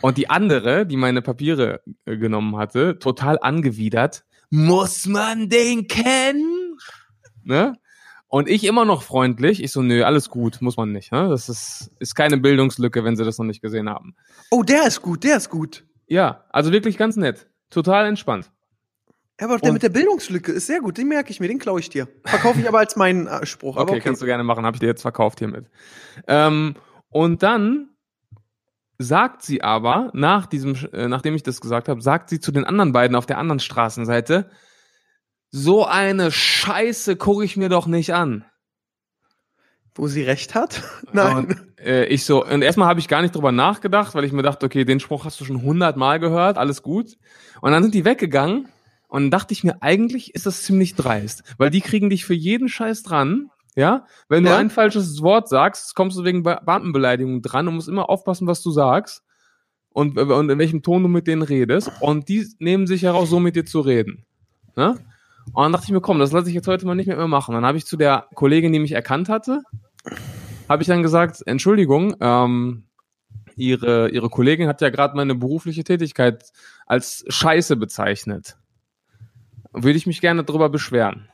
[0.00, 6.76] Und die andere, die meine Papiere äh, genommen hatte, total angewidert, muss man den kennen?
[7.44, 7.74] Ne?
[8.28, 11.10] Und ich immer noch freundlich, ich so, nö, alles gut, muss man nicht.
[11.12, 11.28] Ne?
[11.28, 14.14] Das ist, ist keine Bildungslücke, wenn sie das noch nicht gesehen haben.
[14.50, 15.84] Oh, der ist gut, der ist gut.
[16.06, 17.48] Ja, also wirklich ganz nett.
[17.70, 18.50] Total entspannt.
[19.40, 21.58] Ja, aber der Und- mit der Bildungslücke ist sehr gut, den merke ich mir, den
[21.58, 22.08] klaue ich dir.
[22.24, 23.76] Verkaufe ich aber als meinen äh, Spruch.
[23.76, 24.00] Okay, okay.
[24.00, 25.66] kannst du gerne machen, habe ich dir jetzt verkauft hiermit.
[26.26, 26.74] Ähm,
[27.08, 27.89] und dann
[29.02, 32.64] sagt sie aber, nach diesem, äh, nachdem ich das gesagt habe, sagt sie zu den
[32.64, 34.50] anderen beiden auf der anderen Straßenseite,
[35.50, 38.44] so eine Scheiße gucke ich mir doch nicht an.
[39.94, 40.82] Wo sie recht hat?
[41.12, 41.36] Nein.
[41.36, 44.42] Und äh, ich so, und erstmal habe ich gar nicht drüber nachgedacht, weil ich mir
[44.42, 47.16] dachte, okay, den Spruch hast du schon hundertmal gehört, alles gut.
[47.62, 48.68] Und dann sind die weggegangen
[49.08, 52.34] und dann dachte ich mir, eigentlich ist das ziemlich dreist, weil die kriegen dich für
[52.34, 53.48] jeden Scheiß dran.
[53.76, 54.56] Ja, wenn du Ja.
[54.58, 58.62] ein falsches Wort sagst, kommst du wegen Be- Beamtenbeleidigung dran und musst immer aufpassen, was
[58.62, 59.22] du sagst
[59.90, 61.90] und, äh, und in welchem Ton du mit denen redest.
[62.00, 64.24] Und die nehmen sich heraus, so mit dir zu reden.
[64.76, 64.98] Ne?
[65.52, 67.54] Und dann dachte ich mir, komm, das lasse ich jetzt heute mal nicht mehr machen.
[67.54, 69.62] Dann habe ich zu der Kollegin, die mich erkannt hatte,
[70.68, 72.84] habe ich dann gesagt, Entschuldigung, ähm,
[73.56, 76.50] ihre, ihre Kollegin hat ja gerade meine berufliche Tätigkeit
[76.86, 78.56] als Scheiße bezeichnet.
[79.72, 81.28] Würde ich mich gerne darüber beschweren.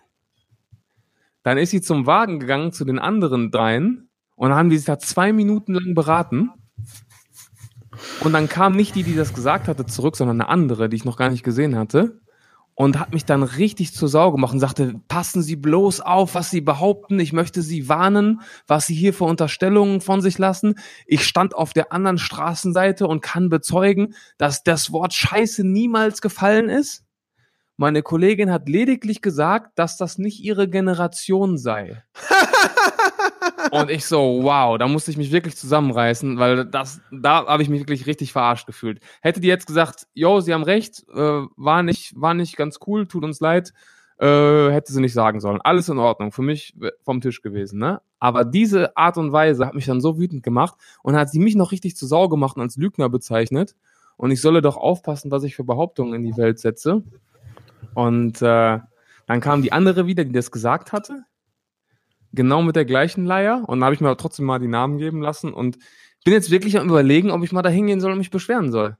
[1.47, 4.87] Dann ist sie zum Wagen gegangen zu den anderen dreien und dann haben die sich
[4.87, 6.51] da zwei Minuten lang beraten.
[8.19, 11.05] Und dann kam nicht die, die das gesagt hatte, zurück, sondern eine andere, die ich
[11.05, 12.21] noch gar nicht gesehen hatte.
[12.75, 16.51] Und hat mich dann richtig zur Sau gemacht und sagte, passen Sie bloß auf, was
[16.51, 17.21] Sie behaupten.
[17.21, 20.75] Ich möchte Sie warnen, was Sie hier für Unterstellungen von sich lassen.
[21.07, 26.69] Ich stand auf der anderen Straßenseite und kann bezeugen, dass das Wort Scheiße niemals gefallen
[26.69, 27.06] ist.
[27.77, 32.03] Meine Kollegin hat lediglich gesagt, dass das nicht ihre Generation sei.
[33.71, 37.69] Und ich so, wow, da musste ich mich wirklich zusammenreißen, weil das, da habe ich
[37.69, 39.01] mich wirklich richtig verarscht gefühlt.
[39.21, 43.07] Hätte die jetzt gesagt, yo, sie haben recht, äh, war nicht, war nicht ganz cool,
[43.07, 43.73] tut uns leid,
[44.19, 45.61] äh, hätte sie nicht sagen sollen.
[45.61, 48.01] Alles in Ordnung, für mich vom Tisch gewesen, ne?
[48.19, 51.55] Aber diese Art und Weise hat mich dann so wütend gemacht und hat sie mich
[51.55, 53.77] noch richtig zu Sau gemacht und als Lügner bezeichnet.
[54.17, 57.03] Und ich solle doch aufpassen, was ich für Behauptungen in die Welt setze.
[57.95, 58.79] Und äh,
[59.27, 61.25] dann kam die andere wieder, die das gesagt hatte.
[62.33, 63.65] Genau mit der gleichen Leier.
[63.67, 65.79] Und dann habe ich mir aber trotzdem mal die Namen geben lassen und
[66.25, 68.97] bin jetzt wirklich am überlegen, ob ich mal da hingehen soll und mich beschweren soll.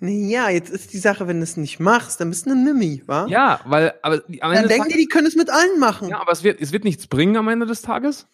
[0.00, 3.02] Ja, jetzt ist die Sache, wenn du es nicht machst, dann bist du eine Mimi,
[3.06, 3.26] wa?
[3.28, 5.48] Ja, weil, aber die- am Dann Ende des denken die, Tages, die können es mit
[5.50, 6.08] allen machen.
[6.08, 8.26] ja, aber es wird, es wird nichts bringen am Ende des Tages.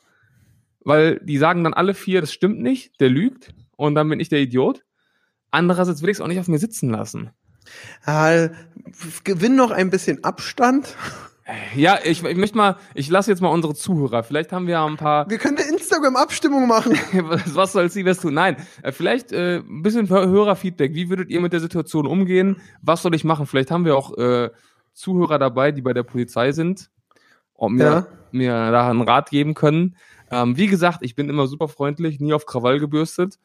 [0.80, 3.52] Weil die sagen dann alle vier, das stimmt nicht, der lügt.
[3.76, 4.84] Und dann bin ich der Idiot.
[5.50, 7.30] Andererseits will ich es auch nicht auf mir sitzen lassen.
[8.06, 8.48] Ja,
[9.24, 10.96] gewinn noch ein bisschen Abstand.
[11.74, 14.22] Ja, ich, ich möchte mal, ich lasse jetzt mal unsere Zuhörer.
[14.22, 15.28] Vielleicht haben wir ja ein paar.
[15.30, 16.92] Wir können eine Instagram-Abstimmung machen.
[17.54, 18.34] was, soll sie was tun?
[18.34, 20.92] Nein, äh, vielleicht äh, ein bisschen Hörerfeedback.
[20.92, 22.60] Wie würdet ihr mit der Situation umgehen?
[22.82, 23.46] Was soll ich machen?
[23.46, 24.50] Vielleicht haben wir auch äh,
[24.92, 26.90] Zuhörer dabei, die bei der Polizei sind
[27.54, 28.06] und mir, Ja.
[28.30, 29.96] mir da einen Rat geben können.
[30.30, 33.38] Ähm, wie gesagt, ich bin immer super freundlich, nie auf Krawall gebürstet.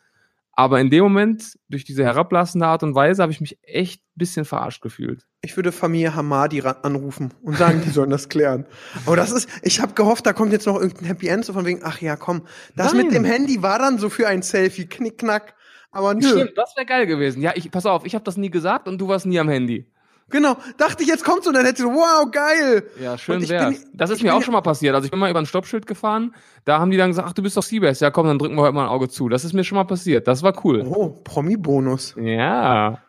[0.55, 4.17] Aber in dem Moment, durch diese herablassende Art und Weise, habe ich mich echt ein
[4.19, 5.25] bisschen verarscht gefühlt.
[5.41, 8.67] Ich würde Familie Hamadi anrufen und sagen, die sollen das klären.
[9.07, 11.65] Aber das ist, ich habe gehofft, da kommt jetzt noch irgendein Happy End, so von
[11.65, 13.05] wegen, ach ja, komm, das Nein.
[13.05, 15.55] mit dem Handy war dann so für ein Selfie, knickknack.
[15.91, 16.27] Aber nö.
[16.27, 17.41] Stimmt, das wäre geil gewesen.
[17.41, 19.91] Ja, ich, pass auf, ich habe das nie gesagt und du warst nie am Handy.
[20.29, 22.83] Genau, dachte ich, jetzt kommt's und dann hätte ich so, wow, geil.
[22.99, 23.79] Ja, schön wär's.
[23.81, 24.95] bin- Das ist mir auch schon mal passiert.
[24.95, 26.33] Also ich bin mal über ein Stoppschild gefahren,
[26.65, 27.99] da haben die dann gesagt, ach, du bist doch Seabass.
[27.99, 29.29] Ja, komm, dann drücken wir heute mal ein Auge zu.
[29.29, 30.27] Das ist mir schon mal passiert.
[30.27, 30.83] Das war cool.
[30.87, 32.15] Oh, Promi-Bonus.
[32.19, 32.99] Ja.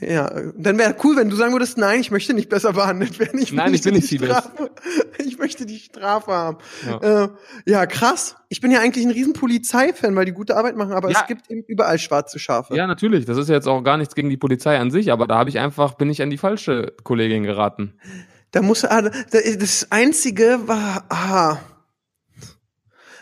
[0.00, 3.40] Ja, dann wäre cool, wenn du sagen würdest, nein, ich möchte nicht besser behandelt werden.
[3.40, 4.18] Ich Nein, ich bin nicht die.
[4.18, 4.70] Strafe.
[5.24, 6.58] Ich möchte die Strafe haben.
[6.86, 7.24] Ja.
[7.24, 7.28] Äh,
[7.66, 8.36] ja, krass.
[8.48, 11.20] Ich bin ja eigentlich ein riesen Polizeifan, weil die gute Arbeit machen, aber Ja.
[11.20, 12.74] es gibt eben überall schwarze Schafe.
[12.76, 13.24] Ja, natürlich.
[13.24, 15.50] Das ist ja jetzt auch gar nichts gegen die Polizei an sich, aber da habe
[15.50, 17.94] ich einfach, bin ich an die falsche Kollegin geraten.
[18.50, 19.10] Da muss ah, da-
[19.58, 21.58] das einzige war ah,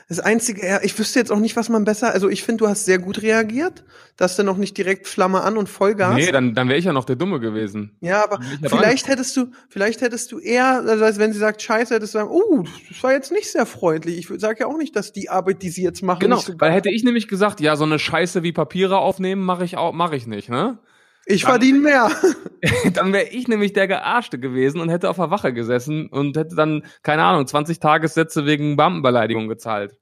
[0.09, 2.85] das einzige, ich wüsste jetzt auch nicht, was man besser, also ich finde, du hast
[2.85, 3.83] sehr gut reagiert,
[4.17, 6.15] dass du noch nicht direkt Flamme an und Vollgas.
[6.15, 7.97] Nee, dann, dann wäre ich ja noch der Dumme gewesen.
[8.01, 11.93] ja, aber vielleicht hättest du, vielleicht hättest du eher, also als wenn sie sagt Scheiße,
[11.93, 14.19] hättest du sagen, oh, das war jetzt nicht sehr freundlich.
[14.19, 16.55] Ich sage ja auch nicht, dass die Arbeit, die sie jetzt machen, Genau, nicht so
[16.59, 19.93] weil hätte ich nämlich gesagt, ja, so eine Scheiße wie Papiere aufnehmen mache ich auch,
[19.93, 20.79] mache ich nicht, ne?
[21.27, 22.11] Ich verdiene mehr.
[22.95, 26.55] dann wäre ich nämlich der Gearschte gewesen und hätte auf der Wache gesessen und hätte
[26.57, 29.99] dann, keine Ahnung, 20 Tagessätze wegen Beamtenbeleidigung gezahlt.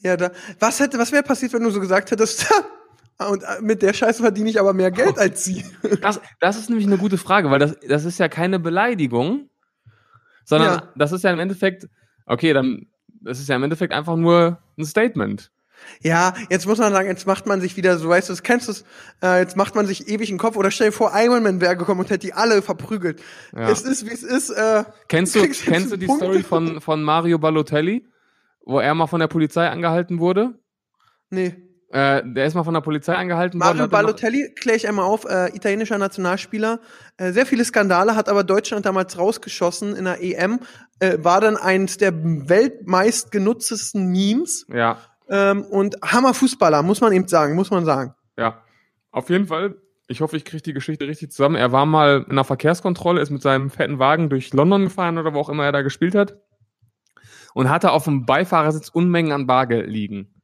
[0.00, 2.46] ja, da, was hätte, was wäre passiert, wenn du so gesagt hättest,
[3.30, 5.64] und äh, mit der Scheiße verdiene ich aber mehr Geld als sie.
[6.02, 9.48] Das, das ist nämlich eine gute Frage, weil das, das ist ja keine Beleidigung,
[10.44, 10.92] sondern Ja.
[10.96, 11.86] das ist ja im Endeffekt,
[12.26, 12.86] okay, dann,
[13.22, 15.50] das ist ja im Endeffekt einfach nur ein Statement.
[16.02, 18.68] Ja, jetzt muss man sagen, jetzt macht man sich wieder so, weißt du, das kennst
[18.68, 18.72] du,
[19.26, 21.76] äh, jetzt macht man sich ewig den Kopf oder stell dir vor, Iron Man wäre
[21.76, 23.20] gekommen und hätte die alle verprügelt.
[23.54, 23.68] Ja.
[23.70, 24.50] Es ist, wie es ist.
[24.50, 26.24] Äh, Kennst du, kennst du die Punkte.
[26.26, 28.06] Story von, von Mario Balotelli,
[28.64, 30.58] wo er mal von der Polizei angehalten wurde?
[31.30, 31.54] nee.
[31.92, 33.90] Äh, der ist mal von der Polizei angehalten Mario worden.
[33.90, 36.78] noch- Balotelli, kläre ich einmal auf, äh, italienischer Nationalspieler,
[37.16, 40.60] äh, sehr viele Skandale, hat aber Deutschland damals rausgeschossen in der EM,
[41.00, 44.98] äh, war dann eins der weltmeist genutztesten Memes Ja,
[45.30, 48.14] ähm, und Hammer-Fußballer, muss man eben sagen, muss man sagen.
[48.36, 48.62] Ja,
[49.10, 49.76] auf jeden Fall.
[50.08, 51.54] Ich hoffe, ich kriege die Geschichte richtig zusammen.
[51.54, 55.32] Er war mal in einer Verkehrskontrolle, ist mit seinem fetten Wagen durch London gefahren oder
[55.32, 56.36] wo auch immer er da gespielt hat
[57.54, 60.39] und hatte auf dem Beifahrersitz Unmengen an Bargeld liegen.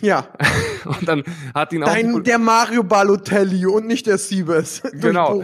[0.00, 0.28] Ja,
[0.84, 1.24] Und dann
[1.54, 4.82] hat ihn auch dein, der Mario Balotelli und nicht der Siebes.
[4.92, 5.42] Genau.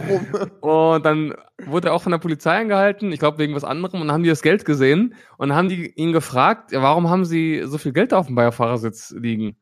[0.61, 1.33] Und dann
[1.65, 4.23] wurde er auch von der Polizei angehalten, ich glaube wegen was anderem, und dann haben
[4.23, 7.91] die das Geld gesehen und dann haben die ihn gefragt, warum haben sie so viel
[7.91, 9.57] Geld auf dem Beifahrersitz liegen?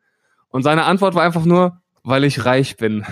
[0.50, 3.04] Und seine Antwort war einfach nur, weil ich reich bin.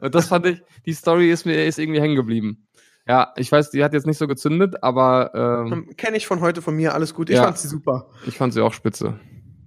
[0.00, 2.66] und das fand ich, die Story ist mir ist irgendwie hängen geblieben.
[3.08, 6.60] Ja, ich weiß, die hat jetzt nicht so gezündet, aber Ähm, Kenne ich von heute
[6.62, 7.30] von mir, alles gut.
[7.30, 7.44] Ich Ja.
[7.44, 8.08] fand sie super.
[8.26, 9.18] ich fand sie auch spitze.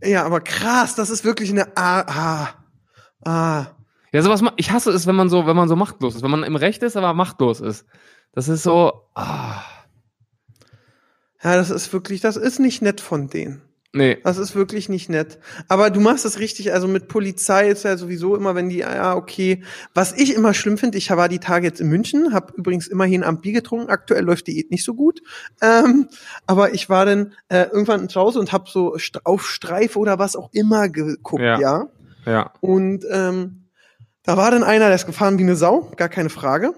[0.04, 2.50] Ja, aber krass, das ist wirklich eine Ah, ah,
[3.26, 3.66] ah.
[4.12, 6.44] Ja, sowas, ich hasse es, wenn man so, wenn man so machtlos ist, wenn man
[6.44, 7.86] im Recht ist, aber machtlos ist.
[8.34, 9.62] Das ist so, ah,
[11.44, 13.62] Ja, das ist wirklich, das ist nicht nett von denen.
[13.94, 15.40] Nee, Das ist wirklich nicht nett.
[15.68, 19.16] Aber du machst es richtig, also mit Polizei ist ja sowieso immer, wenn die, ja,
[19.16, 19.64] okay.
[19.94, 23.24] Was ich immer schlimm finde, ich war die Tage jetzt in München, habe übrigens immerhin
[23.24, 25.22] am Bier getrunken, aktuell läuft die nicht so gut.
[25.62, 26.08] Ähm,
[26.46, 30.36] aber ich war dann äh, irgendwann zu Hause und habe so auf Streife oder was
[30.36, 31.60] auch immer geguckt, Ja.
[31.60, 31.88] ja.
[32.26, 32.54] ja.
[32.62, 33.66] Und ähm,
[34.24, 36.74] da war dann einer, der ist gefahren wie eine Sau, gar keine Frage.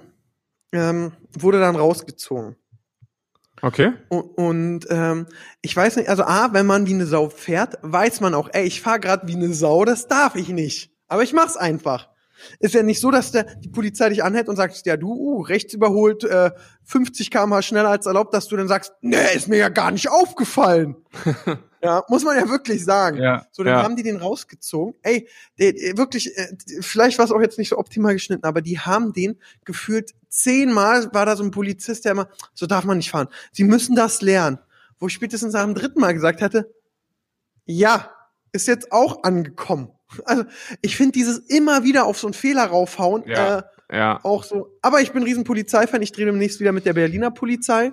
[0.72, 2.56] Ähm, wurde dann rausgezogen.
[3.62, 3.94] Okay.
[4.10, 5.28] Und, und ähm,
[5.62, 8.66] ich weiß nicht, also A, wenn man wie eine Sau fährt, weiß man auch, ey,
[8.66, 10.92] ich fahre gerade wie eine Sau, das darf ich nicht.
[11.08, 12.11] Aber ich mach's einfach.
[12.60, 15.42] Ist ja nicht so, dass der, die Polizei dich anhält und sagt, ja, du, uh,
[15.42, 16.52] rechts überholt, äh,
[16.84, 20.10] 50 km/h schneller als erlaubt, dass du dann sagst, nee, ist mir ja gar nicht
[20.10, 20.96] aufgefallen.
[21.82, 23.18] ja, muss man ja wirklich sagen.
[23.18, 23.46] Ja.
[23.52, 23.84] So, dann ja.
[23.84, 24.96] haben die den rausgezogen.
[25.02, 25.28] Ey,
[25.60, 26.48] der, der, wirklich, äh,
[26.82, 31.14] vielleicht war es auch jetzt nicht so optimal geschnitten, aber die haben den gefühlt zehnmal
[31.14, 33.28] war da so ein Polizist, der immer, so darf man nicht fahren.
[33.52, 34.60] Sie müssen das lernen.
[35.00, 36.72] Wo ich spätestens nach dem dritten Mal gesagt hatte,
[37.66, 38.12] ja,
[38.52, 39.92] ist jetzt auch angekommen.
[40.26, 40.44] Also,
[40.82, 43.60] ich finde dieses immer wieder auf so einen Fehler raufhauen, Ja.
[43.90, 44.20] äh, ja.
[44.24, 44.78] auch so.
[44.82, 46.02] Aber ich bin riesen Polizeifan.
[46.02, 47.92] Ich drehe demnächst wieder mit der Berliner Polizei.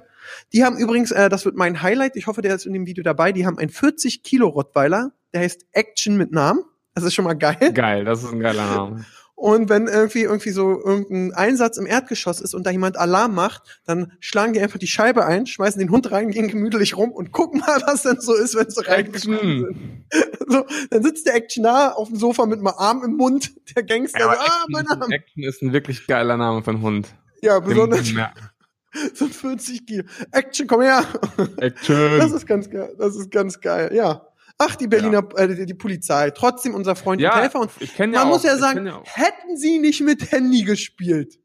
[0.53, 2.17] Die haben übrigens, äh, das wird mein Highlight.
[2.17, 3.33] Ich hoffe, der ist in dem Video dabei.
[3.33, 5.13] Die haben einen 40 Kilo Rottweiler.
[5.33, 6.61] Der heißt Action mit Namen.
[6.95, 7.73] Das ist schon mal geil.
[7.75, 9.05] Geil, das ist ein geiler Name.
[9.41, 13.81] Und wenn irgendwie irgendwie so irgendein Einsatz im Erdgeschoss ist und da jemand Alarm macht,
[13.87, 17.31] dann schlagen die einfach die Scheibe ein, schmeißen den Hund rein, gehen gemütlich rum und
[17.31, 20.05] gucken mal, was denn so ist, wenn sie reingekommen sind.
[20.51, 23.83] So, dann sitzt der Action da auf dem Sofa mit einem Arm im Mund, der
[23.83, 25.11] Gangster, Ja, so, ah, Action, mein ist ein- Arm.
[25.11, 27.09] Action ist ein wirklich geiler Name für einen Hund.
[27.43, 28.33] Ja, besonders mer-
[29.15, 30.05] so 40 Kilo.
[30.33, 31.05] Action, komm her.
[31.37, 32.21] Das Action.
[32.35, 32.95] ist ganz geil.
[32.99, 33.91] Das ist ganz geil.
[33.93, 34.27] Ja.
[34.59, 36.31] Ach, die Berliner, äh, die, Polizei.
[36.31, 37.61] Trotzdem unser Freund Ja, und Helfer.
[37.61, 40.65] Und ich kenne ja man auch, muss ja sagen, ja, hätten sie nicht mit Handy
[40.65, 41.39] gespielt.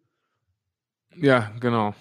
[1.16, 1.94] ja, genau.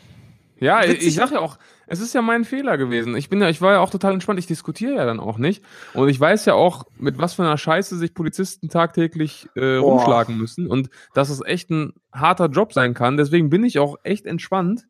[0.58, 3.16] Ja, ich, Witzig, ich sag ja auch, es ist ja mein Fehler gewesen.
[3.16, 4.38] Ich bin ja, ich war ja auch total entspannt.
[4.38, 5.62] Ich diskutiere ja dann auch nicht.
[5.92, 9.94] Und ich weiß ja auch, mit was für einer Scheiße sich Polizisten tagtäglich äh, Boah.
[9.94, 13.16] rumschlagen müssen und dass es echt ein harter Job sein kann.
[13.16, 14.86] Deswegen bin ich auch echt entspannt.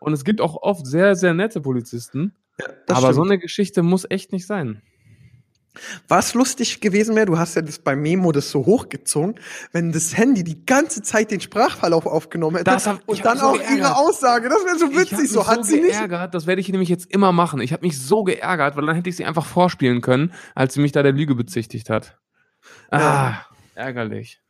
[0.00, 2.34] Und es gibt auch oft sehr, sehr nette Polizisten.
[2.86, 3.32] Das aber so stimmt.
[3.32, 4.82] eine Geschichte muss echt nicht sein.
[6.06, 9.36] Was lustig gewesen wäre, du hast ja das bei Memo das so hochgezogen,
[9.72, 13.24] wenn das Handy die ganze Zeit den Sprachverlauf aufgenommen hätte Das hab- ich und hab
[13.24, 13.78] dann so auch geärgert.
[13.78, 14.48] ihre Aussage.
[14.50, 15.30] Das wäre so witzig.
[15.30, 15.92] So hat sie nicht.
[15.92, 17.60] geärgert, das werde ich nämlich jetzt immer machen.
[17.62, 20.80] Ich habe mich so geärgert, weil dann hätte ich sie einfach vorspielen können, als sie
[20.80, 22.18] mich da der Lüge bezichtigt hat.
[22.90, 23.46] Ah, Ja.
[23.74, 24.40] ärgerlich.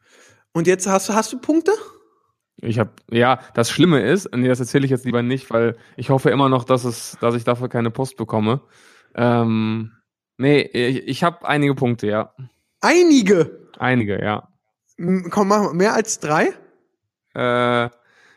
[0.53, 1.73] Und jetzt hast du, hast du Punkte?
[2.57, 6.11] Ich habe, ja, das Schlimme ist, nee, das erzähle ich jetzt lieber nicht, weil ich
[6.11, 8.61] hoffe immer noch, dass es, dass ich dafür keine Post bekomme.
[9.15, 9.93] Ähm,
[10.43, 12.35] nee, ich, ich habe einige Punkte, ja.
[12.81, 13.69] Einige.
[13.79, 14.49] Einige, ja.
[14.99, 15.75] M, Komm, machen wir.
[15.75, 16.53] Mehr als drei?
[17.35, 17.89] Äh,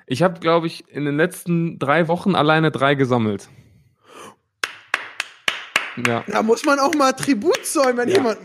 [0.07, 3.49] ich habe, glaube ich, in den letzten drei Wochen alleine drei gesammelt.
[6.07, 6.23] Ja.
[6.27, 8.15] Da muss man auch mal Tribut zollen, wenn Ja.
[8.15, 8.39] jemand.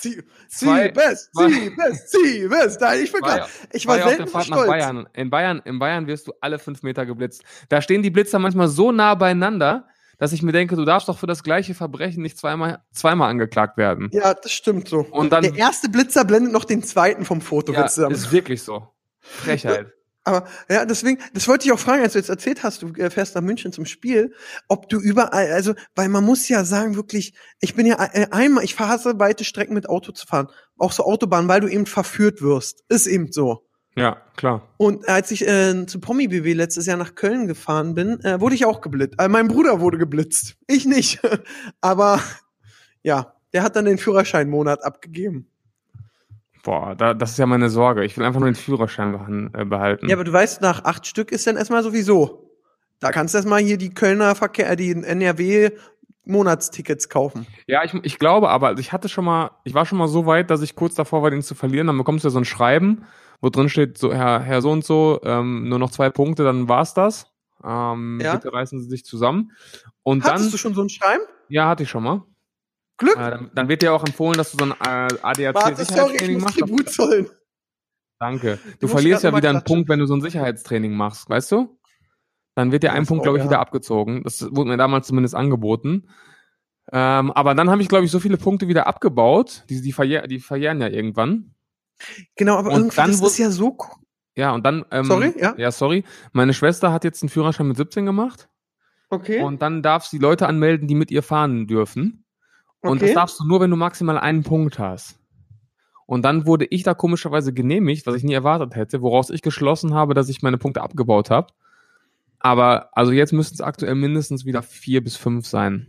[0.00, 2.80] Sie, sie best, sie best, sie best.
[2.80, 3.48] Nein, ich bin klar.
[3.72, 4.68] Ich war war selten stolz.
[4.68, 5.08] Bayern.
[5.12, 7.42] In Bayern, in Bayern wirst du alle fünf Meter geblitzt.
[7.68, 11.18] Da stehen die Blitzer manchmal so nah beieinander, dass ich mir denke, du darfst doch
[11.18, 14.10] für das gleiche Verbrechen nicht zweimal, zweimal angeklagt werden.
[14.12, 15.00] Ja, das stimmt so.
[15.10, 18.14] Und dann- der erste Blitzer blendet noch den zweiten vom Foto Ja, zusammen.
[18.14, 18.88] ist wirklich so.
[19.20, 19.92] Frechheit.
[20.24, 23.08] Aber ja, deswegen, das wollte ich auch fragen, als du jetzt erzählt hast, du äh,
[23.08, 24.34] fährst nach München zum Spiel,
[24.68, 28.62] ob du überall, also, weil man muss ja sagen, wirklich, ich bin ja äh, einmal,
[28.62, 32.42] ich verhasse weite Strecken mit Auto zu fahren, auch so Autobahn, weil du eben verführt
[32.42, 32.84] wirst.
[32.90, 33.67] Ist eben so.
[33.98, 34.62] Ja, klar.
[34.76, 38.54] Und als ich äh, zu Promi BW letztes Jahr nach Köln gefahren bin, äh, wurde
[38.54, 39.20] ich auch geblitzt.
[39.20, 40.56] Äh, mein Bruder wurde geblitzt.
[40.66, 41.20] Ich nicht.
[41.80, 42.20] Aber
[43.02, 45.48] ja, der hat dann den Führerscheinmonat abgegeben.
[46.62, 48.04] Boah, da, das ist ja meine Sorge.
[48.04, 50.08] Ich will einfach nur den Führerschein äh, behalten.
[50.08, 52.52] Ja, aber du weißt, nach acht Stück ist dann erstmal sowieso.
[53.00, 55.70] Da kannst du erstmal hier die Kölner Verkehr, äh, die NRW
[56.28, 57.46] Monatstickets kaufen.
[57.66, 60.26] Ja, ich, ich glaube aber, also ich hatte schon mal, ich war schon mal so
[60.26, 61.86] weit, dass ich kurz davor war, den zu verlieren.
[61.86, 63.06] Dann bekommst du ja so ein Schreiben,
[63.40, 66.68] wo drin steht, so, Herr, Herr so und so, ähm, nur noch zwei Punkte, dann
[66.68, 67.26] war's das.
[67.64, 68.34] Ähm, Ja.
[68.36, 69.52] Bitte reißen Sie sich zusammen.
[70.02, 71.22] Und Hattest dann, du schon so ein Schreiben?
[71.48, 72.24] ja, hatte ich schon mal.
[72.98, 73.16] Glück?
[73.16, 76.58] Äh, dann, dann wird dir auch empfohlen, dass du so ein äh, ADAC-Sicherheitstraining machst.
[76.58, 77.28] Tribut zollen.
[78.18, 78.58] Danke.
[78.80, 81.52] Du musst verlierst ja wieder mal einen Punkt, wenn du so ein Sicherheitstraining machst, weißt
[81.52, 81.78] du?
[82.56, 83.50] Dann wird dir ein Punkt, glaube ich, ja.
[83.50, 84.24] wieder abgezogen.
[84.24, 86.08] Das wurde mir damals zumindest angeboten.
[86.90, 89.62] Ähm, aber dann habe ich, glaube ich, so viele Punkte wieder abgebaut.
[89.68, 91.54] Die, die, verjähr, die verjähren ja irgendwann.
[92.36, 93.76] Genau, aber Und irgendwie, dann das ist ja so.
[94.36, 94.84] Ja, und dann.
[94.90, 95.54] Ähm, Sorry, ja?
[95.56, 96.04] Ja, sorry.
[96.32, 98.48] Meine Schwester hat jetzt einen Führerschein mit 17 gemacht.
[99.10, 99.42] Okay.
[99.42, 102.24] Und dann darfst du die Leute anmelden, die mit ihr fahren dürfen.
[102.80, 103.14] Und das okay.
[103.14, 105.18] darfst du nur, wenn du maximal einen Punkt hast.
[106.06, 109.94] Und dann wurde ich da komischerweise genehmigt, was ich nie erwartet hätte, woraus ich geschlossen
[109.94, 111.52] habe, dass ich meine Punkte abgebaut habe.
[112.38, 115.86] Aber also jetzt müssten es aktuell mindestens wieder vier bis fünf sein.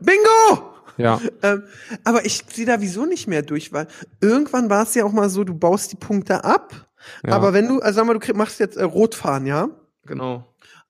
[0.00, 0.75] Bingo!
[0.98, 1.62] Ja, Ähm,
[2.04, 3.86] aber ich sehe da wieso nicht mehr durch, weil
[4.20, 6.86] irgendwann war es ja auch mal so, du baust die Punkte ab,
[7.26, 9.68] ja aber wenn du, also sag mal, du krieg- machst jetzt äh, Rotfahren, ja?
[10.06, 10.44] genau.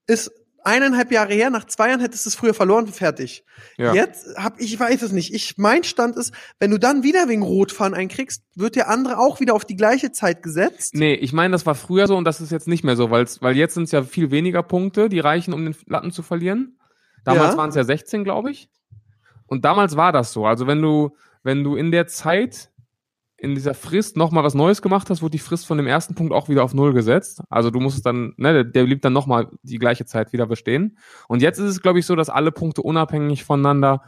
[0.06, 0.30] Ist
[0.62, 3.44] eineinhalb Jahre her, nach zwei Jahren hättest du es früher verloren, fertig.
[3.76, 3.94] Ja.
[3.94, 5.32] Jetzt hab ich weiß es nicht.
[5.32, 9.38] Ich mein Stand ist, wenn du dann wieder wegen Rotfahren einkriegst, wird der andere auch
[9.40, 10.94] wieder auf die gleiche Zeit gesetzt.
[10.94, 13.42] Nee, ich meine, das war früher so und das ist jetzt nicht mehr so, weil's,
[13.42, 16.78] weil jetzt sind es ja viel weniger Punkte, die reichen, um den Latten zu verlieren.
[17.24, 17.58] Damals Ja.
[17.58, 18.68] waren es ja 16, glaube ich.
[19.46, 20.46] Und damals war das so.
[20.46, 22.70] Also wenn du, wenn du in der Zeit,
[23.38, 26.32] in dieser Frist nochmal was Neues gemacht hast, wurde die Frist von dem ersten Punkt
[26.32, 27.42] auch wieder auf Null gesetzt.
[27.50, 30.98] Also du musstest dann, ne, der, der blieb dann nochmal die gleiche Zeit wieder bestehen.
[31.28, 34.02] Und jetzt ist es, glaube ich, so, dass alle Punkte unabhängig voneinander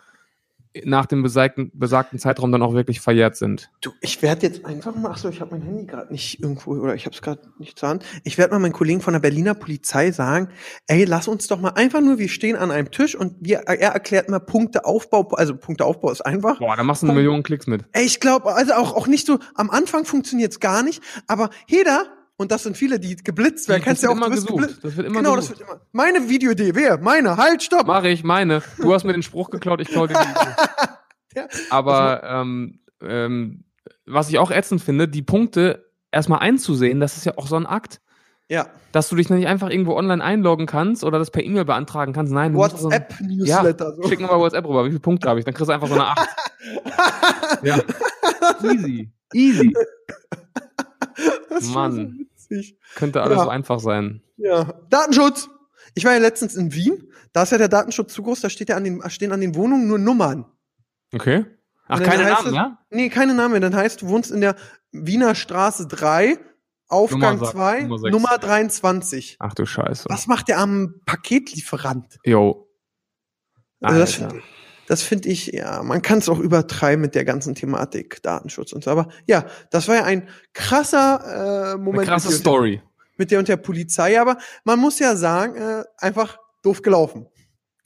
[0.85, 3.70] nach dem besagten, besagten Zeitraum dann auch wirklich verjährt sind.
[3.81, 6.72] Du, ich werde jetzt einfach mal, ach so, ich habe mein Handy gerade nicht irgendwo
[6.72, 8.04] oder ich habe es gerade nicht zur Hand.
[8.24, 10.48] Ich werde mal meinen Kollegen von der Berliner Polizei sagen,
[10.87, 13.92] ey, lass uns doch mal einfach nur, wir stehen an einem Tisch und wir, er
[13.92, 16.59] erklärt mal Punkteaufbau, also Punkteaufbau ist einfach.
[16.59, 17.24] Boah, da machst du eine Punkt.
[17.24, 17.85] Million Klicks mit.
[17.92, 22.07] Ey, ich glaube, also auch, auch nicht so, am Anfang funktioniert's gar nicht, aber jeder,
[22.38, 24.46] und das sind viele, die geblitzt werden, Das kennst du ja auch, immer du bist
[24.46, 24.61] gesucht.
[24.62, 24.85] geblitzt.
[24.85, 25.61] Das wird immer Genau, das gesucht.
[25.61, 25.81] wird immer.
[25.92, 26.96] Meine Videoidee, wer?
[26.98, 27.87] Meine, halt, stopp!
[27.87, 28.62] Mach ich, meine.
[28.81, 30.27] Du hast mir den Spruch geklaut, ich klaue dir den.
[31.37, 33.64] Ja, Aber ähm, ähm,
[34.07, 37.66] was ich auch ätzend finde, die Punkte erstmal einzusehen, das ist ja auch so ein
[37.66, 38.01] Akt,
[38.48, 38.66] Ja.
[38.92, 42.33] dass du dich nicht einfach irgendwo online einloggen kannst oder das per E-Mail beantragen kannst.
[42.33, 43.94] Nein, musst so WhatsApp-Newsletter.
[44.03, 44.85] Ja, schick mir mal WhatsApp rüber.
[44.87, 45.44] Wie viele Punkte habe ich?
[45.44, 46.29] Dann kriegst du einfach so eine 8.
[47.62, 47.79] ja.
[48.64, 49.12] Easy.
[49.35, 49.74] Easy.
[51.51, 52.27] das ist Mann.
[52.49, 52.79] Witzig.
[52.95, 53.45] Könnte alles Ja.
[53.45, 54.23] so einfach sein.
[54.37, 54.75] Ja.
[54.91, 55.49] Datenschutz.
[55.95, 57.11] Ich war ja letztens in Wien.
[57.33, 58.41] Da ist ja der Datenschutz zu groß.
[58.41, 60.45] Da steht ja an den, stehen an den Wohnungen nur Nummern.
[61.15, 61.47] Okay.
[61.89, 62.79] Ach, keine Namen, es- ja?
[62.91, 63.61] Nee, keine Namen.
[63.63, 64.57] Dann heißt, du wohnst in der
[64.93, 66.39] Wiener Straße 3,
[66.89, 68.11] Aufgang Nummer sa- 2, Nummer.
[68.11, 69.37] Nummer 23.
[69.39, 70.05] Ach du Scheiße.
[70.09, 72.19] Was macht der am Paketlieferant?
[72.25, 72.69] Jo.
[73.81, 74.19] Also das
[74.88, 78.72] Finde das find ich, ja, man kann es auch übertreiben mit der ganzen Thematik Datenschutz
[78.72, 78.90] und so.
[78.90, 82.83] Aber ja, das war ja ein krasser äh, Moment Eine krasse mit, Story.
[83.18, 84.18] mit der und der Polizei.
[84.18, 87.27] Aber man muss ja sagen, äh, einfach doof gelaufen.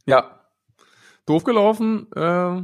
[0.07, 0.41] Ja.
[1.27, 2.07] Doof gelaufen.
[2.15, 2.63] Äh,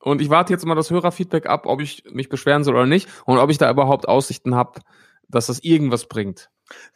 [0.00, 3.08] und ich warte jetzt mal das Hörerfeedback ab, ob ich mich beschweren soll oder nicht
[3.24, 4.80] und ob ich da überhaupt Aussichten habe,
[5.28, 6.50] dass das irgendwas bringt.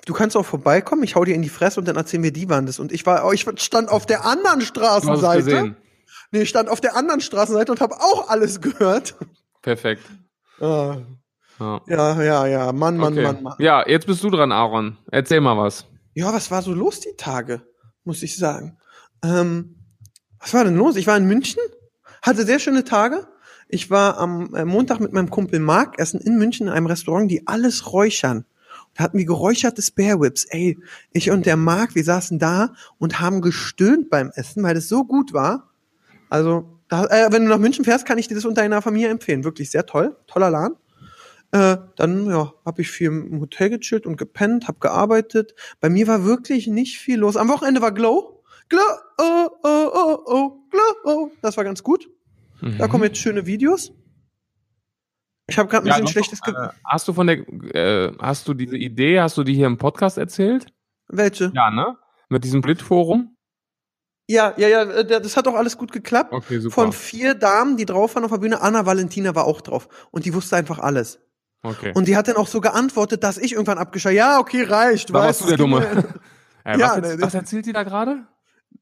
[0.05, 2.49] Du kannst auch vorbeikommen, ich hau dir in die Fresse und dann erzählen wir, die
[2.51, 2.79] waren das.
[2.79, 5.44] Und ich war, ich stand auf der anderen Du hast es Straßenseite.
[5.44, 5.77] gesehen.
[6.33, 9.16] Nee, ich stand auf der anderen Straßenseite und habe auch alles gehört.
[9.62, 10.03] Perfekt.
[10.61, 10.99] Ah,
[11.59, 11.81] Ja.
[12.23, 13.23] ja, ja, Mann, Mann, okay.
[13.23, 13.55] Mann, Mann.
[13.59, 14.96] Ja, jetzt bist du dran, Aaron.
[15.11, 15.87] Erzähl mal was.
[16.14, 17.62] Ja, was war so los die Tage,
[18.05, 18.79] muss ich sagen.
[19.23, 19.77] Ähm,
[20.38, 20.96] was war denn los?
[20.96, 21.61] Ich war in München,
[22.23, 23.27] hatte sehr schöne Tage.
[23.68, 27.31] Ich war am äh, Montag mit meinem Kumpel Marc essen in München in einem Restaurant,
[27.31, 28.44] die alles räuchern.
[28.94, 30.46] Da hatten wir geräucherte Spare Whips.
[30.46, 30.79] Ey,
[31.12, 35.05] ich und der Marc, wir saßen da und haben gestöhnt beim Essen, weil das so
[35.05, 35.70] gut war.
[36.31, 39.09] Also, da, äh, wenn du nach München fährst, kann ich dir das unter deiner Familie
[39.09, 39.45] empfehlen.
[39.45, 40.77] Wirklich sehr toll, toller Laden.
[41.53, 45.55] Äh, dann ja, habe ich viel im Hotel gechillt und gepennt, habe gearbeitet.
[45.81, 47.37] Bei mir war wirklich nicht viel los.
[47.37, 48.43] Am Wochenende war Glow.
[48.69, 48.81] Glow,
[49.19, 51.31] oh, oh, oh, oh, Glow, oh.
[51.43, 52.09] Das war ganz gut.
[52.79, 53.93] Da kommen jetzt schöne Videos.
[55.49, 57.38] Ich habe gerade ein Ja, bisschen schlechtes Ge äh, Hast du von der,
[57.75, 60.66] äh, hast du diese Idee, hast du die hier im Podcast erzählt?
[61.09, 61.51] Welche?
[61.55, 61.97] Ja, ne?
[62.29, 63.37] Mit diesem Blit-Forum?
[64.31, 66.33] Ja, ja, ja, äh, das hat auch alles gut geklappt.
[66.33, 66.75] Okay, super.
[66.75, 69.88] Von vier Damen, die drauf waren auf der Bühne, Anna Valentina war auch drauf.
[70.12, 71.19] Und die wusste einfach alles.
[71.64, 71.90] okay.
[71.97, 75.11] Und die hat dann auch so geantwortet, dass ich irgendwann abgeschaltet Ja, okay, reicht.
[75.11, 76.05] Da weißt warst du der Dumme.
[76.62, 78.27] Äh, ja, was, jetzt, was erzählt die da gerade?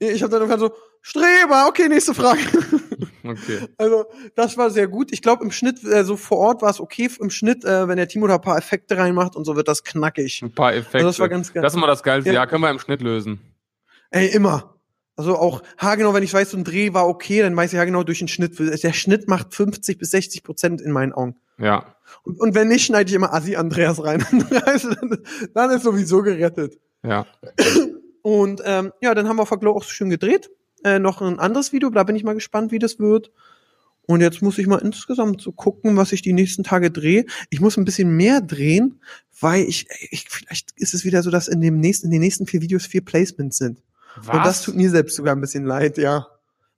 [0.01, 2.41] Ich habe dann irgendwann so, Streber, okay, nächste Frage.
[3.25, 3.69] Okay.
[3.77, 4.07] Also,
[4.37, 5.13] das war sehr gut.
[5.13, 7.11] Ich glaube, im Schnitt, äh, so vor Ort war es okay.
[7.21, 9.85] Im Schnitt, äh, wenn der Timo da ein paar Effekte reinmacht und so, wird das
[9.85, 10.41] knackig.
[10.43, 10.99] Ein paar Effekte.
[10.99, 11.63] Also das war ganz geil.
[11.63, 12.31] Das ist immer das Geilste.
[12.31, 12.37] Ja.
[12.37, 13.39] Ja, können wir im Schnitt lösen.
[14.11, 14.78] Ey, immer.
[15.19, 18.05] Also auch haargenau, wenn ich weiß, so ein Dreh war okay, dann weiß ich haargenau
[18.05, 18.57] durch den Schnitt.
[18.57, 21.35] Der Schnitt macht 50 bis 60 Prozent in meinen Augen.
[21.59, 21.97] Ja.
[22.23, 24.25] Und, und wenn nicht, schneide ich immer Assi Andreas rein.
[24.31, 25.19] Dann,
[25.55, 26.79] dann ist sowieso gerettet.
[27.03, 27.27] Ja.
[28.23, 30.51] Und ähm, ja, dann haben wir auf Glow auch so schön gedreht.
[30.85, 33.33] Äh, noch ein anderes Video, da bin ich mal gespannt, wie das wird.
[34.07, 37.27] Und jetzt muss ich mal insgesamt so gucken, was ich die nächsten Tage drehe.
[37.51, 39.01] Ich muss ein bisschen mehr drehen,
[39.41, 42.47] weil ich, ich vielleicht ist es wieder so, dass in dem nächsten, in den nächsten
[42.47, 43.83] vier Videos vier Placements sind.
[44.17, 44.29] Was?
[44.37, 46.27] Und das tut mir selbst sogar ein bisschen leid, ja.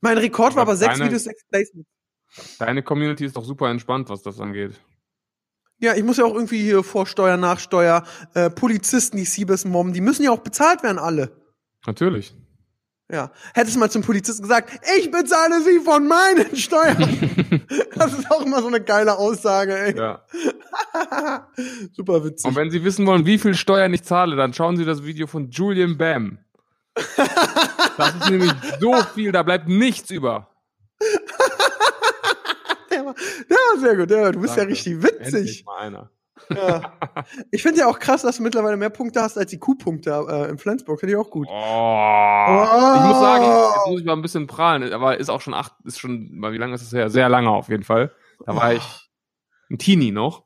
[0.00, 1.88] Mein Rekord war Aber aber sechs deine- Videos, sechs Placements.
[2.58, 4.80] Deine Community ist doch super entspannt, was das angeht.
[5.78, 10.00] Ja, ich muss ja auch irgendwie hier Vorsteuer, Nachsteuer, äh, Polizisten, die Siebes mobben, die
[10.00, 11.32] müssen ja auch bezahlt werden, alle.
[11.86, 12.36] Natürlich.
[13.10, 13.32] Ja.
[13.54, 16.98] Hättest du mal zum Polizisten gesagt, ich bezahle sie von meinen Steuern.
[17.96, 19.96] das ist auch immer so eine geile Aussage, ey.
[19.96, 20.24] Ja.
[21.92, 22.46] Super witzig.
[22.48, 25.26] Und wenn Sie wissen wollen, wie viel Steuern ich zahle, dann schauen Sie das Video
[25.26, 26.38] von Julian Bam.
[27.96, 30.48] Das ist nämlich so viel, da bleibt nichts über.
[32.90, 34.72] Der war, der war sehr gut, ja, du bist ja Danke.
[34.72, 35.64] richtig Endlich witzig.
[35.64, 36.10] mal einer.
[36.52, 36.92] Ja.
[37.52, 40.50] Ich finde ja auch krass, dass du mittlerweile mehr Punkte hast als die Q-Punkte äh,
[40.50, 40.98] in Flensburg.
[40.98, 41.46] Finde ich auch gut.
[41.48, 41.52] Oh.
[41.52, 45.72] Ich muss sagen, jetzt muss ich mal ein bisschen prahlen, aber ist auch schon acht,
[45.84, 47.10] ist schon, wie lange ist das her?
[47.10, 48.12] Sehr lange auf jeden Fall.
[48.44, 48.82] Da war ich
[49.70, 50.44] ein Teenie noch.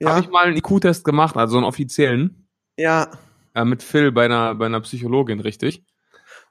[0.00, 3.10] Ja, Habe ich mal einen IQ-Test gemacht, also einen offiziellen, ja.
[3.54, 5.84] Äh, mit Phil bei einer, bei einer Psychologin, richtig?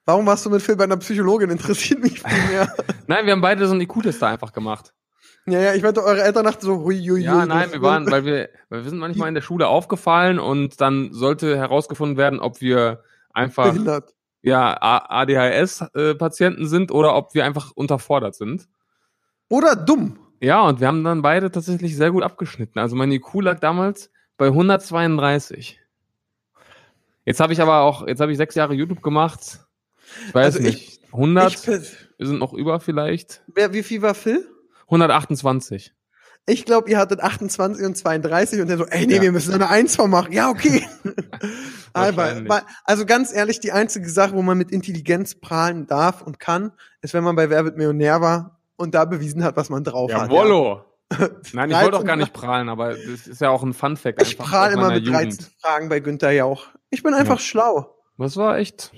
[0.06, 1.50] Warum warst du mit Phil bei einer Psychologin?
[1.50, 2.74] Interessiert mich viel mehr.
[3.08, 4.94] Nein, wir haben beide so einen IQ-Test da einfach gemacht.
[5.46, 8.26] ja, ja, ich wette, eure Eltern dachten so, hui, hui, Ja, nein, wir waren, weil
[8.26, 12.60] wir, weil wir sind manchmal in der Schule aufgefallen und dann sollte herausgefunden werden, ob
[12.60, 14.14] wir einfach behindert.
[14.42, 18.68] ja ADHS-Patienten sind oder ob wir einfach unterfordert sind.
[19.50, 20.20] Oder dumm.
[20.42, 22.80] Ja, und wir haben dann beide tatsächlich sehr gut abgeschnitten.
[22.80, 25.80] Also mein IQ lag damals bei 132.
[27.26, 29.60] Jetzt habe ich aber auch, jetzt habe ich sechs Jahre YouTube gemacht.
[30.28, 33.44] Ich weiß Also ich- nicht, 100, Ich, wir sind noch über vielleicht.
[33.48, 34.48] wer, wie viel war Phil?
[34.88, 35.94] 128.
[36.46, 39.22] Ich glaube, ihr hattet 28 und 32 und der so, ey, nee, Ja.
[39.22, 40.34] wir müssen eine Eins machen.
[40.34, 40.86] Ja, okay.
[41.94, 46.72] Aber, also ganz ehrlich, die einzige Sache, wo man mit Intelligenz prahlen darf und kann,
[47.02, 50.12] ist, wenn man bei Wer wird Millionär war und da bewiesen hat, was man drauf
[50.14, 50.30] hat.
[50.32, 50.84] Ja.
[51.54, 54.22] Nein, ich wollte auch gar nicht prahlen, aber das ist ja auch ein Fun-Fact.
[54.22, 56.68] Ich prahl immer mit 13 Fragen bei Günther Jauch.
[56.90, 57.46] Ich bin einfach ja.
[57.46, 57.96] schlau.
[58.18, 58.92] Das war echt,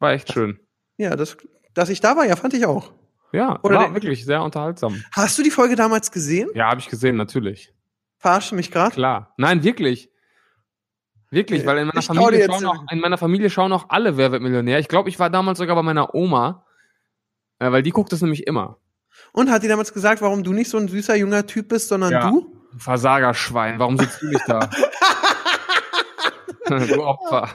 [0.00, 0.58] war echt schön.
[0.96, 1.36] Ja, das,
[1.74, 2.92] dass ich da war, ja, fand ich auch.
[3.32, 5.02] Ja, Oder war wirklich sehr unterhaltsam.
[5.12, 6.48] Hast du die Folge damals gesehen?
[6.54, 7.72] Ja, habe ich gesehen, natürlich.
[8.18, 8.94] Verarsche mich gerade?
[8.94, 9.34] Klar.
[9.36, 10.10] Nein, wirklich.
[11.30, 14.42] Wirklich, weil in meiner, Familie schauen, auch, in meiner Familie schauen auch alle Wer wird
[14.42, 14.78] Millionär.
[14.78, 16.64] Ich glaube, ich war damals sogar bei meiner Oma,
[17.58, 18.78] äh, weil die guckt das nämlich immer.
[19.32, 22.12] Und hat die damals gesagt, warum du nicht so ein süßer junger Typ bist, sondern
[22.12, 22.30] ja.
[22.30, 22.52] du?
[22.78, 24.68] Versagerschwein, warum sitzt du nicht da?
[26.68, 27.48] du Opfer.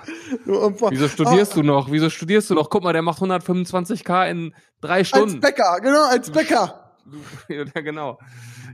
[0.46, 0.90] Du Opfer.
[0.92, 1.62] Wieso studierst oh.
[1.62, 1.92] du noch?
[1.92, 2.70] Wieso studierst du noch?
[2.70, 5.36] Guck mal, der macht 125k in drei Stunden.
[5.36, 6.94] Als Bäcker, genau, als Bäcker.
[7.50, 8.20] ja, genau.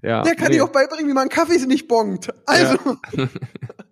[0.04, 0.56] Ja, der kann nee.
[0.56, 2.30] dir auch beibringen, wie man Kaffee nicht bongt.
[2.46, 2.78] Also.
[3.14, 3.28] Ja.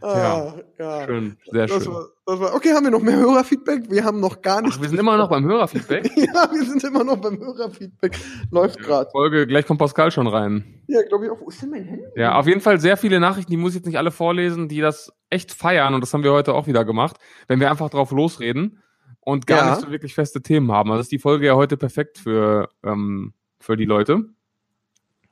[0.00, 1.92] ah, ja, schön, sehr das schön.
[1.92, 3.90] War, das war, okay, haben wir noch mehr Hörerfeedback?
[3.90, 4.74] Wir haben noch gar nicht.
[4.76, 6.10] Ach, wir sind immer noch beim Hörerfeedback?
[6.16, 8.18] ja, wir sind immer noch beim Hörerfeedback.
[8.50, 9.10] Läuft gerade.
[9.10, 10.82] Folge, gleich kommt Pascal schon rein.
[10.86, 11.40] Ja, glaube ich auch.
[11.40, 12.04] Wo ist denn mein Handy?
[12.16, 14.80] Ja, auf jeden Fall sehr viele Nachrichten, die muss ich jetzt nicht alle vorlesen, die
[14.80, 17.16] das echt feiern und das haben wir heute auch wieder gemacht,
[17.48, 18.82] wenn wir einfach drauf losreden
[19.20, 19.70] und gar ja.
[19.70, 20.90] nicht so wirklich feste Themen haben.
[20.90, 24.26] Also ist die Folge ja heute perfekt für, ähm, für die Leute.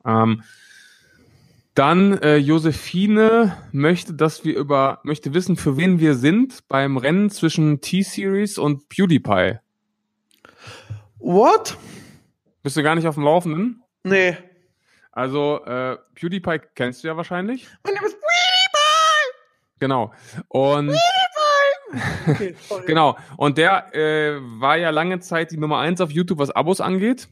[0.05, 0.43] Ähm,
[1.75, 7.31] dann äh, Josephine möchte, dass wir über möchte wissen, für wen wir sind beim Rennen
[7.31, 9.59] zwischen T-Series und PewDiePie.
[11.19, 11.77] What?
[12.63, 13.83] Bist du gar nicht auf dem Laufenden?
[14.03, 14.37] Nee.
[15.13, 17.69] Also äh, PewDiePie kennst du ja wahrscheinlich.
[17.85, 19.79] Mein Name ist PewDiePie.
[19.79, 20.13] Genau.
[20.49, 21.01] Und PewDiePie.
[22.27, 22.55] Okay,
[22.87, 23.17] genau.
[23.37, 27.29] Und der äh, war ja lange Zeit die Nummer eins auf YouTube, was Abos angeht.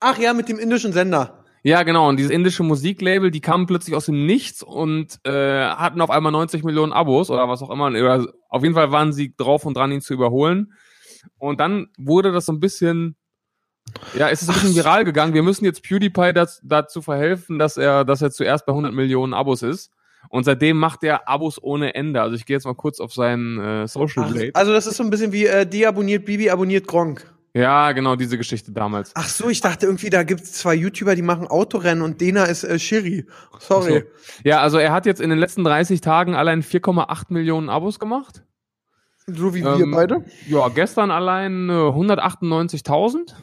[0.00, 1.44] Ach ja, mit dem indischen Sender.
[1.62, 2.08] Ja, genau.
[2.08, 6.32] Und dieses indische Musiklabel, die kamen plötzlich aus dem Nichts und äh, hatten auf einmal
[6.32, 7.88] 90 Millionen Abos oder was auch immer.
[7.88, 10.72] Oder auf jeden Fall waren sie drauf und dran, ihn zu überholen.
[11.38, 13.16] Und dann wurde das so ein bisschen,
[14.14, 15.34] ja, es ist ein bisschen viral gegangen.
[15.34, 19.34] Wir müssen jetzt PewDiePie das, dazu verhelfen, dass er, dass er zuerst bei 100 Millionen
[19.34, 19.90] Abos ist.
[20.28, 22.22] Und seitdem macht er Abos ohne Ende.
[22.22, 24.50] Also ich gehe jetzt mal kurz auf seinen äh, Social Blade.
[24.54, 27.34] Also das ist so ein bisschen wie äh, deabonniert Bibi, abonniert Gronk.
[27.52, 29.10] Ja, genau, diese Geschichte damals.
[29.14, 32.62] Ach so, ich dachte irgendwie, da gibt's zwei YouTuber, die machen Autorennen und Dena ist
[32.62, 33.26] äh, Shiri.
[33.58, 34.04] Sorry.
[34.14, 34.48] So.
[34.48, 38.44] Ja, also er hat jetzt in den letzten 30 Tagen allein 4,8 Millionen Abos gemacht.
[39.26, 40.24] So wie ähm, wir beide?
[40.46, 43.34] Ja, gestern allein äh, 198.000.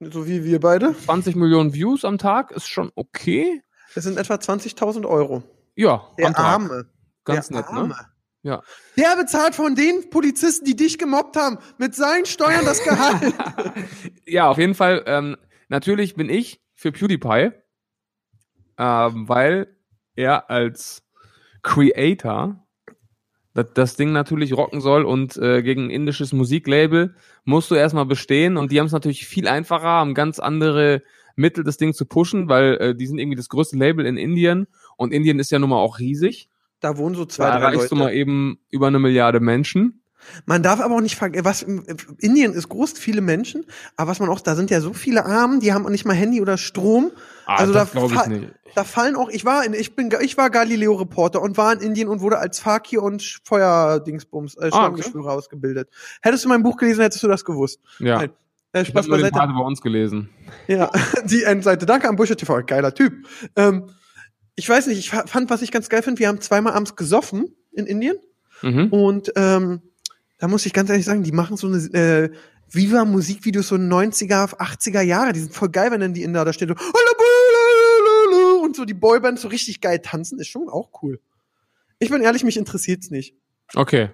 [0.00, 0.94] So wie wir beide?
[0.96, 3.62] 20 Millionen Views am Tag ist schon okay.
[3.94, 5.42] Das sind etwa 20.000 Euro.
[5.76, 6.44] Ja, Der am Tag.
[6.44, 6.86] Arme.
[7.24, 7.76] Ganz Der nett, ne?
[7.78, 7.88] Arme.
[7.88, 7.96] ne?
[8.44, 8.62] Ja.
[8.98, 13.32] Der bezahlt von den Polizisten, die dich gemobbt haben, mit seinen Steuern das Gehalt.
[14.26, 15.02] ja, auf jeden Fall.
[15.06, 15.38] Ähm,
[15.68, 17.52] natürlich bin ich für PewDiePie,
[18.76, 19.74] ähm, weil
[20.14, 21.02] er als
[21.62, 22.62] Creator
[23.54, 27.14] das, das Ding natürlich rocken soll und äh, gegen ein indisches Musiklabel
[27.44, 31.02] musst du erstmal bestehen und die haben es natürlich viel einfacher, haben ganz andere
[31.34, 34.66] Mittel, das Ding zu pushen, weil äh, die sind irgendwie das größte Label in Indien
[34.98, 36.50] und Indien ist ja nun mal auch riesig.
[36.84, 37.88] Da wohnen so zwei, da drei erreichst Leute.
[37.88, 40.02] du mal eben über eine Milliarde Menschen.
[40.44, 41.62] Man darf aber auch nicht vergessen, was
[42.18, 43.64] Indien ist groß, viele Menschen,
[43.96, 46.12] aber was man auch, da sind ja so viele Armen, die haben auch nicht mal
[46.12, 47.10] Handy oder Strom.
[47.46, 48.26] Ah, also da, fa
[48.74, 52.08] da fallen auch, ich war in, ich bin, ich war Galileo-Reporter und war in Indien
[52.08, 55.18] und wurde als Fakir und Feuerdingsbums, äh, ah, okay.
[55.20, 55.88] ausgebildet.
[56.20, 57.80] Hättest du mein Buch gelesen, hättest du das gewusst.
[57.98, 58.18] Ja.
[58.18, 58.30] Nein.
[58.72, 60.28] Äh, Spaß ich habe bei uns gelesen.
[60.66, 60.90] Ja,
[61.24, 61.86] die Endseite.
[61.86, 63.26] Danke an Busche TV, geiler Typ.
[63.56, 63.88] Ähm,
[64.56, 67.54] ich weiß nicht, ich fand, was ich ganz geil finde, wir haben zweimal abends gesoffen
[67.72, 68.16] in Indien.
[68.62, 68.88] Mhm.
[68.88, 69.82] Und ähm,
[70.38, 72.30] da muss ich ganz ehrlich sagen, die machen so eine äh,
[72.70, 75.32] Viva Musikvideos so 90er, 80er Jahre.
[75.32, 76.74] Die sind voll geil, wenn dann die Inder da steht so,
[78.62, 81.20] und so die Boybands so richtig geil tanzen, ist schon auch cool.
[81.98, 83.36] Ich bin ehrlich, mich interessiert's nicht.
[83.74, 84.10] Okay.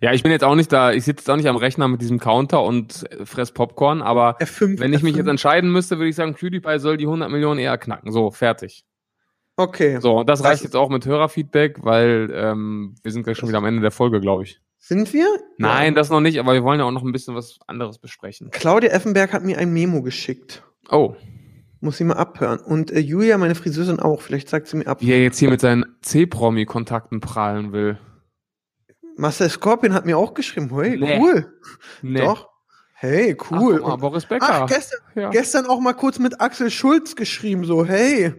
[0.00, 2.00] Ja, ich bin jetzt auch nicht da, ich sitze jetzt auch nicht am Rechner mit
[2.00, 5.04] diesem Counter und fress Popcorn, aber F5, wenn ich F5.
[5.04, 8.10] mich jetzt entscheiden müsste, würde ich sagen, PewDiePie soll die 100 Millionen eher knacken.
[8.10, 8.84] So, fertig.
[9.56, 10.00] Okay.
[10.00, 13.64] So, das reicht jetzt auch mit Hörerfeedback, weil ähm, wir sind gleich schon wieder am
[13.64, 14.60] Ende der Folge, glaube ich.
[14.78, 15.26] Sind wir?
[15.56, 15.94] Nein, ja.
[15.94, 18.50] das noch nicht, aber wir wollen ja auch noch ein bisschen was anderes besprechen.
[18.50, 20.62] Claudia Effenberg hat mir ein Memo geschickt.
[20.90, 21.14] Oh.
[21.80, 22.58] Muss sie mal abhören.
[22.58, 24.20] Und äh, Julia, meine Friseurin auch.
[24.20, 25.00] Vielleicht sagt sie mir ab.
[25.00, 27.98] Wie er jetzt hier mit seinen C-Promi-Kontakten prahlen will.
[29.16, 30.70] Marcel Scorpion hat mir auch geschrieben.
[30.74, 31.18] Hey, nee.
[31.18, 31.52] cool.
[32.02, 32.20] Nee.
[32.20, 32.50] Doch.
[32.94, 33.80] Hey, cool.
[33.82, 34.46] Ach, mal, Boris Becker.
[34.48, 35.30] Ach, gestern, ja.
[35.30, 37.64] gestern auch mal kurz mit Axel Schulz geschrieben.
[37.64, 38.34] So, hey.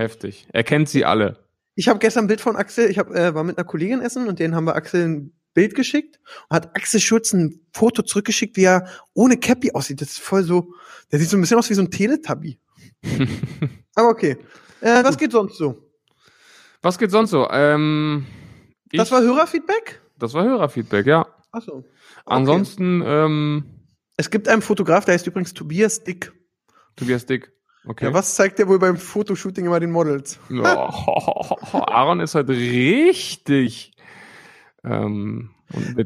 [0.00, 0.46] Heftig.
[0.50, 1.44] Er kennt sie alle.
[1.74, 4.28] Ich habe gestern ein Bild von Axel, ich hab, äh, war mit einer Kollegin essen
[4.28, 8.56] und denen haben wir Axel ein Bild geschickt und hat Axel Schulz ein Foto zurückgeschickt,
[8.56, 10.00] wie er ohne Cappy aussieht.
[10.00, 10.72] Das ist voll so,
[11.12, 12.58] der sieht so ein bisschen aus wie so ein Teletubby.
[13.94, 14.38] Aber okay.
[14.80, 15.76] Äh, was geht sonst so?
[16.80, 17.46] Was geht sonst so?
[17.50, 18.24] Ähm,
[18.92, 20.00] das war Hörerfeedback?
[20.18, 21.26] Das war Hörerfeedback, ja.
[21.52, 21.72] Ach so.
[21.74, 21.86] Okay.
[22.24, 23.64] Ansonsten, ähm,
[24.16, 26.32] Es gibt einen Fotograf, der heißt übrigens Tobias Dick.
[26.96, 27.52] Tobias Dick.
[27.86, 28.04] Okay.
[28.06, 30.38] Ja, was zeigt der wohl beim Fotoshooting immer den Models?
[30.50, 30.54] Oh,
[31.72, 33.92] Aaron ist heute richtig
[34.84, 35.50] ähm,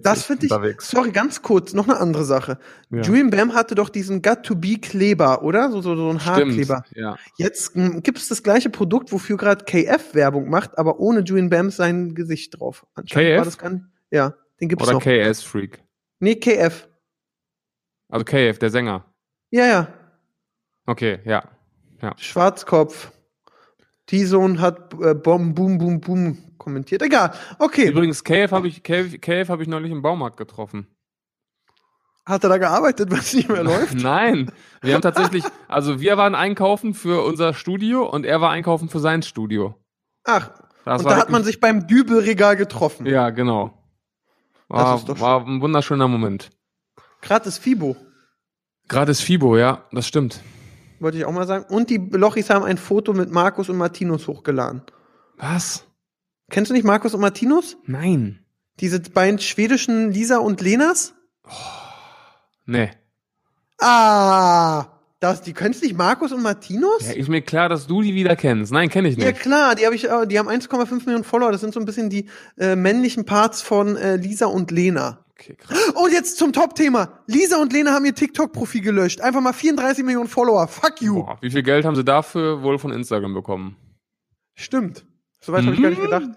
[0.02, 0.88] Das finde ich, unterwegs.
[0.90, 2.58] sorry, ganz kurz, noch eine andere Sache.
[2.90, 3.02] Ja.
[3.02, 5.70] Julian Bam hatte doch diesen Got-to-Be-Kleber, oder?
[5.70, 6.84] So, so, so ein Haarkleber.
[6.94, 7.16] Ja.
[7.38, 11.70] Jetzt gibt es das gleiche Produkt, wofür gerade KF Werbung macht, aber ohne Julian Bam
[11.70, 12.86] sein Gesicht drauf.
[12.94, 13.38] Anscheinend KF?
[13.38, 15.02] War das nicht, ja, den gibt's Oder noch.
[15.02, 15.82] KS Freak.
[16.20, 16.88] nee, KF.
[18.08, 19.12] Also KF, der Sänger.
[19.50, 19.88] Ja, ja.
[20.86, 21.48] Okay, ja.
[22.16, 23.12] Schwarzkopf.
[24.06, 27.02] T-Zone hat äh, Bom, Boom, Boom, Boom kommentiert.
[27.02, 27.32] Egal.
[27.58, 27.88] Okay.
[27.88, 30.86] Übrigens, KF habe ich, KF, KF hab ich neulich im Baumarkt getroffen.
[32.26, 33.94] Hat er da gearbeitet, weil es nicht mehr läuft?
[33.94, 34.50] Nein,
[34.82, 39.00] wir haben tatsächlich, also wir waren einkaufen für unser Studio und er war einkaufen für
[39.00, 39.74] sein Studio.
[40.24, 40.50] Ach,
[40.84, 43.06] Das und da hat man sich beim Dübelregal getroffen.
[43.06, 43.78] Ja, genau.
[44.68, 46.50] Das War, ist doch war ein wunderschöner Moment.
[47.20, 47.96] Gratis Fibo,
[48.88, 50.40] Gerade ist Fibo, ja, das stimmt.
[51.04, 51.66] Wollte ich auch mal sagen.
[51.72, 54.82] Und die Lochis haben ein Foto mit Markus und Martinus hochgeladen.
[55.36, 55.84] Was?
[56.50, 57.76] Kennst du nicht Markus und Martinus?
[57.86, 58.40] Nein.
[58.80, 61.14] Diese beiden schwedischen Lisa und Lenas?
[62.66, 62.90] Nee.
[63.78, 64.86] Ah,
[65.20, 67.06] das, die kennst du nicht Markus und Martinus?
[67.06, 68.72] Ja, ist mir klar, dass du die wieder kennst.
[68.72, 69.40] Nein, kenne ich Ja nicht.
[69.40, 71.52] klar, die habe ich, äh, die haben 1,5 Millionen Follower.
[71.52, 72.28] Das sind so ein bisschen die
[72.58, 75.23] äh, männlichen Parts von äh, Lisa und Lena.
[75.44, 75.78] Okay, krass.
[75.90, 77.20] Und jetzt zum Top-Thema.
[77.26, 79.20] Lisa und Lena haben ihr TikTok-Profil gelöscht.
[79.20, 80.66] Einfach mal 34 Millionen Follower.
[80.68, 81.22] Fuck you.
[81.24, 83.76] Boah, wie viel Geld haben sie dafür wohl von Instagram bekommen?
[84.54, 85.04] Stimmt.
[85.40, 86.04] Soweit habe ich gar nicht Mhm.
[86.04, 86.28] gedacht.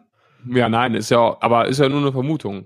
[0.49, 2.65] Ja, nein, ist ja, aber ist ja nur eine Vermutung.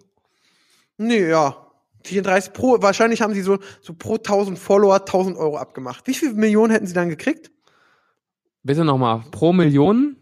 [0.97, 1.55] Nee, ja.
[2.03, 6.07] 34 pro, wahrscheinlich haben sie so, so pro 1000 Follower 1000 Euro abgemacht.
[6.07, 7.51] Wie viele Millionen hätten sie dann gekriegt?
[8.63, 10.17] Bitte nochmal, pro Million?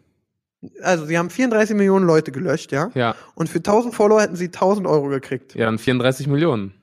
[0.81, 2.89] Also, sie haben 34 Millionen Leute gelöscht, ja?
[2.93, 5.55] Ja, Und für 1000 Follower hätten sie 1000 Euro gekriegt.
[5.55, 6.73] ja, dann 34 Millionen.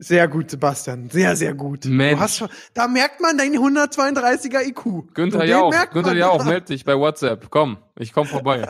[0.00, 1.10] Sehr gut, Sebastian.
[1.10, 1.84] Sehr, sehr gut.
[1.84, 2.14] Mensch.
[2.14, 5.12] Du hast schon, da merkt man deinen 132er IQ.
[5.12, 6.14] Günther Jauch, Günther.
[6.14, 7.48] Jauch, meld dich bei WhatsApp.
[7.50, 8.66] Komm, ich komm vorbei.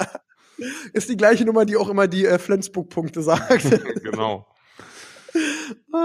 [0.92, 3.62] Ist die gleiche Nummer, die auch immer die äh, Flensburg-Punkte sagt.
[4.02, 4.46] genau.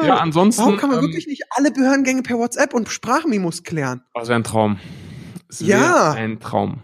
[0.03, 0.61] Ja, ansonsten.
[0.61, 4.03] Warum kann man ähm, wirklich nicht alle Behördengänge per WhatsApp und Sprachmemos klären?
[4.13, 4.79] Das wäre ein Traum.
[5.47, 6.11] Das Ja.
[6.11, 6.81] Ein Traum.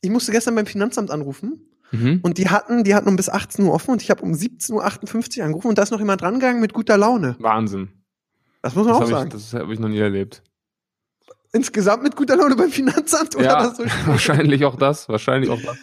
[0.00, 2.20] Ich musste gestern beim Finanzamt anrufen Mhm.
[2.22, 5.38] und die hatten, die hatten um bis 18 Uhr offen und ich habe um 17.58
[5.40, 7.34] Uhr angerufen und da ist noch jemand drangegangen mit guter Laune.
[7.40, 7.88] Wahnsinn.
[8.62, 9.30] Das muss man Das auch habe ich, sagen.
[9.30, 10.42] das hab ich noch nie erlebt.
[11.52, 15.08] Insgesamt mit guter Laune beim Finanzamt oder Ja, so wahrscheinlich auch das.
[15.08, 15.76] Wahrscheinlich auch das.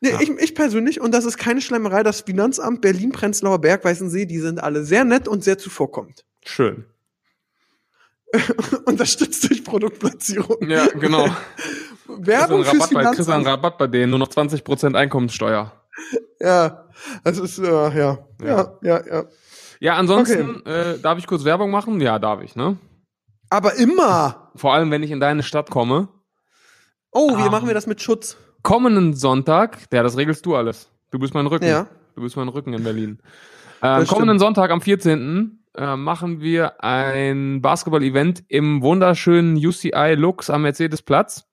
[0.00, 0.20] Nee, Ja.
[0.20, 4.38] ich, ich persönlich, und das ist keine Schleimerei, das Finanzamt Berlin, Prenzlauer Berg, Weißensee, die
[4.40, 6.24] sind alle sehr nett und sehr zuvorkommend.
[6.44, 6.86] Schön.
[8.84, 10.68] Unterstützt durch Produktplatzierung.
[10.68, 11.26] Ja, genau.
[12.06, 13.46] Werbung fürs Rabatt bei, kriegst einen Finanzamt.
[13.46, 15.72] Rabatt bei denen, nur noch 20% Einkommenssteuer.
[16.40, 16.84] Ja,
[17.24, 19.24] das ist, äh, ja, ja, ja, ja, ja.
[19.80, 22.00] Ja, ansonsten, äh, darf ich kurz Werbung machen?
[22.00, 22.76] Ja, darf ich, ne?
[23.48, 24.50] Aber immer.
[24.54, 26.08] Vor allem, wenn ich in deine Stadt komme.
[27.12, 27.50] Oh, wie Ah.
[27.50, 28.36] machen wir das mit Schutz?
[28.62, 30.90] Kommenden Sonntag, ja, das regelst du alles.
[31.10, 31.64] Du bist mein Rücken.
[31.66, 31.86] Ja.
[32.14, 33.20] Du bist mein Rücken in Berlin.
[33.80, 34.38] Das kommenden.
[34.38, 35.59] Sonntag am 14.
[35.76, 41.46] Äh, machen wir ein Basketball-Event im wunderschönen UCI Lux am Mercedes-Platz.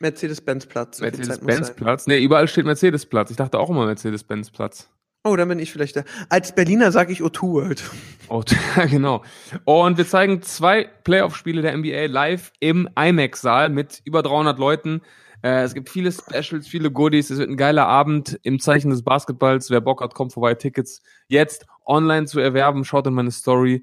[0.00, 1.00] Mercedes-Benz-Platz.
[1.00, 2.06] Mercedes-Benz-Platz.
[2.06, 3.30] Nee, überall steht Mercedes-Platz.
[3.30, 4.90] Ich dachte auch immer Mercedes-Benz-Platz.
[5.24, 6.04] Oh, dann bin ich vielleicht der.
[6.28, 7.82] Als Berliner sage ich O2 World.
[8.28, 8.42] Oh,
[8.76, 9.24] ja, genau.
[9.64, 15.02] Und wir zeigen zwei Playoff-Spiele der NBA live im IMAX-Saal mit über 300 Leuten.
[15.42, 17.30] Äh, es gibt viele Specials, viele Goodies.
[17.30, 19.70] Es wird ein geiler Abend im Zeichen des Basketballs.
[19.70, 20.54] Wer Bock hat, kommt vorbei.
[20.54, 22.84] Tickets jetzt online zu erwerben.
[22.84, 23.82] Schaut in meine Story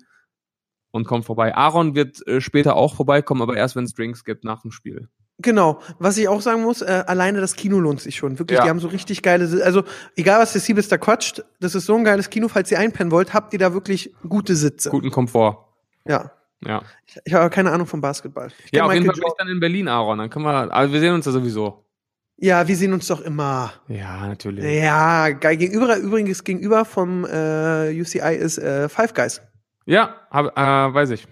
[0.92, 1.56] und kommt vorbei.
[1.56, 5.10] Aaron wird äh, später auch vorbeikommen, aber erst, wenn es Drinks gibt nach dem Spiel.
[5.40, 5.80] Genau.
[5.98, 8.38] Was ich auch sagen muss, äh, alleine das Kino lohnt sich schon.
[8.38, 8.66] Wirklich, Ja.
[8.66, 9.84] die haben so richtig geile, also
[10.16, 13.12] egal was der Siebes da quatscht, das ist so ein geiles Kino, falls ihr einpennen
[13.12, 14.92] wollt, habt ihr da wirklich gute Sitze.
[14.92, 15.66] Guten Komfort.
[16.06, 16.32] Ja.
[16.66, 16.84] Ja.
[17.06, 18.52] Ich, ich habe keine Ahnung vom Basketball.
[18.66, 20.20] Ich Ja, auf jeden Fall bin ich dann in Berlin, Aaron.
[20.20, 21.83] Dann können wir, also wir sehen uns ja sowieso.
[22.44, 23.72] Ja, wir sehen uns doch immer.
[23.88, 24.66] Ja, natürlich.
[24.66, 25.56] Ja, geil.
[25.56, 29.42] Gegenüber, übrigens gegenüber vom äh, UCI ist äh, Five Guys.
[29.86, 31.26] Ja, hab, äh, weiß ich.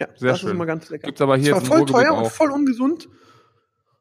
[0.00, 0.48] Ja, Sehr das schön.
[0.48, 1.06] ist immer ganz lecker.
[1.06, 2.32] Gibt's aber hier jetzt im voll teuer und auch.
[2.32, 3.08] voll ungesund,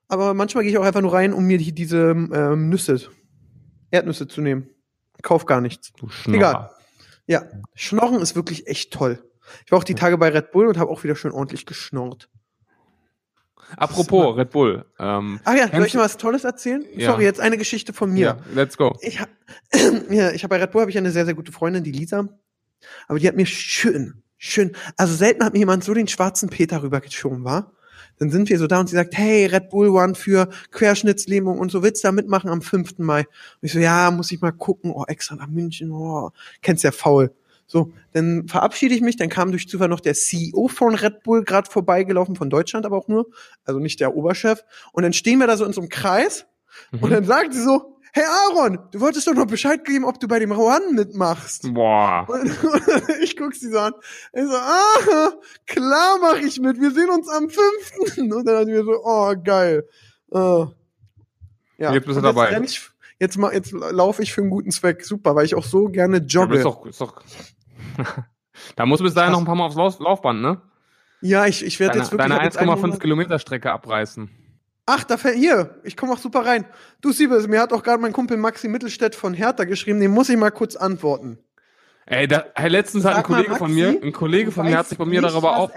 [0.07, 2.99] aber manchmal gehe ich auch einfach nur rein, um mir die, diese ähm, Nüsse,
[3.91, 4.67] Erdnüsse zu nehmen.
[5.21, 5.93] Kauf gar nichts.
[5.93, 6.37] Du Schnorrer.
[6.37, 6.69] Egal.
[7.27, 7.43] Ja,
[7.75, 9.23] Schnorren ist wirklich echt toll.
[9.67, 12.29] Ich war auch die Tage bei Red Bull und habe auch wieder schön ordentlich geschnorrt.
[13.77, 14.85] Apropos Red Bull.
[14.99, 16.85] Ähm, Ach ja, soll ich noch was Tolles erzählen?
[16.95, 17.11] Ja.
[17.11, 18.21] Sorry, jetzt eine Geschichte von mir.
[18.21, 18.97] ja, let's go.
[19.01, 19.31] Ich habe
[20.09, 22.27] ja, ich hab bei Red Bull habe ich eine sehr sehr gute Freundin, die Lisa.
[23.07, 26.81] Aber die hat mir schön, schön, also selten hat mir jemand so den schwarzen Peter
[26.81, 27.73] rübergeschoben, war.
[28.17, 31.71] Dann sind wir so da und sie sagt, hey, Red Bull One für Querschnittslähmung und
[31.71, 32.99] so, willst du da mitmachen am 5.
[32.99, 33.21] Mai?
[33.21, 33.27] Und
[33.61, 34.91] ich so, ja, muss ich mal gucken.
[34.91, 36.29] Oh, extra nach München, oh,
[36.61, 37.33] kennst ja faul.
[37.71, 41.45] So, dann verabschiede ich mich, dann kam durch Zufall noch der CEO von Red Bull
[41.45, 43.27] gerade vorbeigelaufen, von Deutschland aber auch nur,
[43.63, 44.65] also nicht der Oberchef.
[44.91, 46.45] Und dann stehen wir da so in so einem Kreis
[46.91, 47.09] und Mhm.
[47.11, 50.39] dann sagt sie so, hey Aaron, du wolltest doch noch Bescheid geben, ob du bei
[50.39, 51.73] dem Run mitmachst.
[51.73, 52.27] Boah.
[52.29, 52.51] Und
[53.21, 53.93] ich guck sie so an.
[54.33, 55.31] Ich so, ah,
[55.65, 56.77] klar mache ich mit.
[56.81, 58.17] Wir sehen uns am 5.
[58.17, 59.87] Und dann ich mir so, oh, geil.
[60.33, 60.37] Äh,
[61.77, 61.93] ja.
[61.93, 62.47] Jetzt bist du Und dabei.
[62.47, 62.81] renn Ich,
[63.19, 65.05] jetzt jetzt laufe ich für einen guten Zweck.
[65.05, 66.57] Super, weil ich auch so gerne Ja, jogge.
[66.57, 67.21] ist doch, ist doch.
[68.75, 70.61] da musst du bis dahin noch ein paar Mal aufs Lauf Laufband, ne?
[71.21, 72.27] Ja, ich, ich werde jetzt wirklich.
[72.29, 74.29] deine ich hab jetzt einen 1,5 Monat- Kilometer Strecke abreißen.
[74.87, 75.79] Ach, da fällt hier.
[75.83, 76.65] Ich komme auch super rein.
[77.01, 79.99] Du Siebes, mir hat auch gerade mein Kumpel Maxi Mittelstädt von Hertha geschrieben.
[79.99, 81.37] Den muss ich mal kurz antworten.
[82.07, 84.65] Ey, da, hey, letztens hat ein Sag mal, Kollege von Maxi, mir, ein Kollege von
[84.65, 85.71] mir hat sich bei mir darüber auf.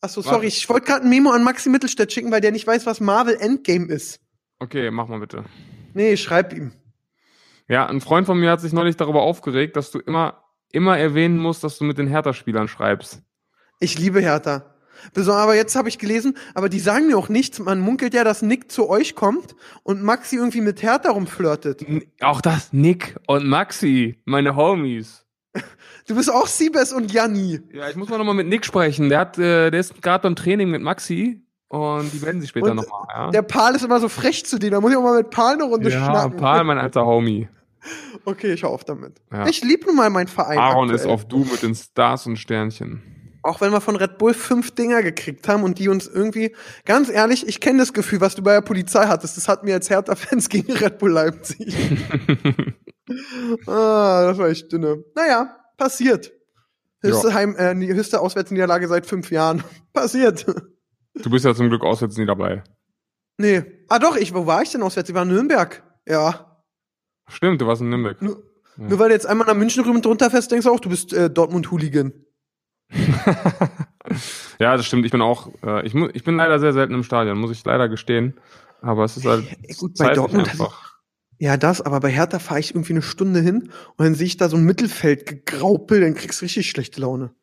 [0.00, 2.86] Achso, sorry, ich wollte gerade ein Memo an Maxi Mittelstädt schicken, weil der nicht weiß,
[2.86, 4.20] was Marvel Endgame ist.
[4.58, 5.44] Okay, mach mal bitte.
[5.94, 6.72] Nee, schreib ihm.
[7.68, 10.42] Ja, ein Freund von mir hat sich neulich darüber aufgeregt, dass du immer,
[10.72, 13.22] immer erwähnen musst, dass du mit den Hertha-Spielern schreibst.
[13.78, 14.64] Ich liebe Hertha.
[15.16, 17.58] Aber jetzt habe ich gelesen, aber die sagen mir auch nichts.
[17.58, 21.84] Man munkelt ja, dass Nick zu euch kommt und Maxi irgendwie mit Hertha rumflirtet.
[22.20, 25.26] Auch das, Nick und Maxi, meine Homies.
[26.08, 27.60] Du bist auch Siebes und Janni.
[27.72, 29.08] Ja, ich muss mal nochmal mit Nick sprechen.
[29.08, 32.74] Der hat, äh, der ist gerade beim Training mit Maxi und die melden sich später
[32.74, 33.30] nochmal, ja?
[33.30, 34.72] Der Pal ist immer so frech zu dir.
[34.72, 36.36] Da muss ich auch mal mit Pal eine Runde ja, schnacken.
[36.36, 37.48] Paul, mein alter Homie.
[38.24, 39.20] Okay, ich hör auf damit.
[39.32, 39.46] Ja.
[39.46, 40.58] Ich lieb nun mal meinen Verein.
[40.58, 41.14] Aaron ist aktuell.
[41.14, 43.02] auf Du mit den Stars und Sternchen.
[43.44, 46.54] Auch wenn wir von Red Bull fünf Dinger gekriegt haben und die uns irgendwie,
[46.84, 49.36] ganz ehrlich, ich kenne das Gefühl, was du bei der Polizei hattest.
[49.36, 51.76] Das hatten wir als Hertha-Fans gegen Red Bull Leipzig.
[53.66, 55.02] ah, das war echt dünne.
[55.16, 56.32] Naja, passiert.
[57.02, 57.34] Höchste, Ja.
[57.34, 59.64] Heim, äh, höchste Auswärtsniederlage seit fünf Jahren.
[59.92, 60.46] passiert.
[61.14, 62.62] Du bist ja zum Glück auswärts nie dabei.
[63.38, 63.62] nee.
[63.88, 65.08] Ah doch, ich, wo war ich denn auswärts?
[65.10, 65.82] Ich war in Nürnberg.
[66.06, 66.51] Ja.
[67.32, 68.20] Stimmt, du warst in Nürnberg.
[68.22, 68.42] Nur,
[68.78, 68.88] Ja.
[68.88, 70.88] nur weil du jetzt einmal nach München rüber und drunter fährst, denkst du auch, du
[70.88, 72.12] bist äh, Dortmund-Hooligan.
[74.58, 75.04] ja, das stimmt.
[75.06, 77.88] Ich bin auch, äh, ich, ich bin leider sehr selten im Stadion, muss ich leider
[77.88, 78.34] gestehen.
[78.80, 80.98] Aber es ist halt Ey, gut, bei Dortmund einfach.
[81.38, 84.36] Ja, das, aber bei Hertha fahre ich irgendwie eine Stunde hin und dann sehe ich
[84.36, 87.34] da so ein Mittelfeld gegraupel, dann kriegst du richtig schlechte Laune.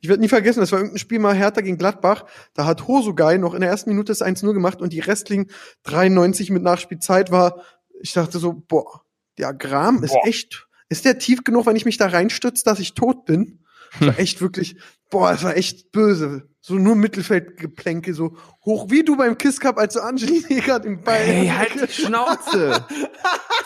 [0.00, 2.24] Ich werde nie vergessen, das war irgendein Spiel mal Hertha gegen Gladbach.
[2.54, 5.50] Da hat Hosogai noch in der ersten Minute das 1-0 gemacht und die restlichen
[5.84, 7.62] 93 mit Nachspielzeit war,
[8.00, 9.02] ich dachte so, boah,
[9.38, 10.26] der Gram ist Boah.
[10.26, 13.60] echt, ist der tief genug, wenn ich mich da reinstütze, dass ich tot bin?
[14.00, 14.76] Das war echt wirklich,
[15.10, 16.48] boah, das war echt böse.
[16.60, 21.00] So nur Mittelfeldgeplänke, so hoch wie du beim Kiss Cup, als du Angelina Eger den
[21.02, 22.84] Ball Hey, halt die Schnauze!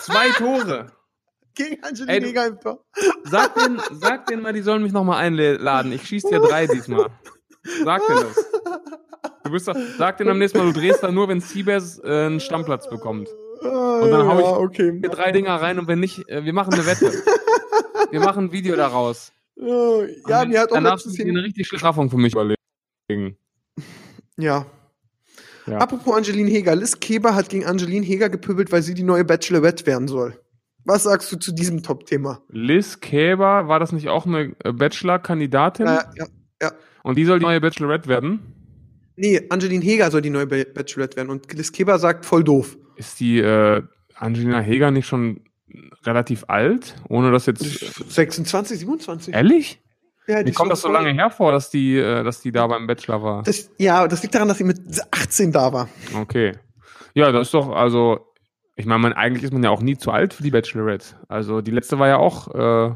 [0.01, 0.93] Zwei Tore.
[1.55, 2.85] gegen Angelina Ey, im Tor.
[3.25, 5.91] Sag denen, sag denen mal, die sollen mich nochmal einladen.
[5.91, 7.07] Ich schieß dir drei diesmal.
[7.85, 8.45] Sag denen das.
[9.45, 12.27] Du bist doch, sag denen am nächsten Mal, du drehst da nur, wenn Siebers äh,
[12.27, 13.29] einen Stammplatz bekommt.
[13.63, 14.93] Und dann hau ich- ja, okay.
[15.03, 17.13] Wir drei Dinger rein und wenn nicht, äh, wir machen eine Wette.
[18.11, 19.33] Wir machen ein Video daraus.
[19.57, 23.37] Ja, Und mir hat auch letztens die eine hin, richtig schlechte Straffung für mich überlegen.
[24.39, 24.67] ja.
[25.67, 25.79] Ja.
[25.79, 26.75] Apropos Angeline Heger.
[26.75, 30.37] Liz Keber hat gegen Angeline Heger gepöbelt, weil sie die neue Bachelorette werden soll.
[30.85, 32.41] Was sagst du zu diesem Top-Thema?
[32.49, 35.87] Liz Käber, war das nicht auch eine äh, Bachelor-Kandidatin?
[35.87, 36.01] Äh,
[36.61, 36.73] ja.
[37.05, 38.41] Und die soll die neue Bachelorette werden?
[39.15, 42.77] Nee, Angeline Heger soll die neue Ba- Bachelorette werden und Liz Keber sagt voll doof.
[42.97, 43.82] Ist die äh,
[44.14, 45.45] Angelina Heger nicht schon
[46.05, 46.95] relativ alt?
[47.09, 47.62] Ohne das jetzt.
[47.62, 49.34] 26, 27.
[49.34, 49.80] Ehrlich?
[50.26, 52.86] Ja, Wie kommt das so lange her vor, dass die, äh, dass die da beim
[52.86, 53.43] Bachelor war?
[53.43, 54.78] Das, ja, das liegt daran, dass sie mit
[55.11, 55.88] 18 da war.
[56.16, 56.53] Okay.
[57.14, 58.20] Ja, das ist doch, also,
[58.76, 61.16] ich meine, man, eigentlich ist man ja auch nie zu alt für die Bachelorette.
[61.28, 62.55] Also, die letzte war ja auch
[62.93, 62.95] äh,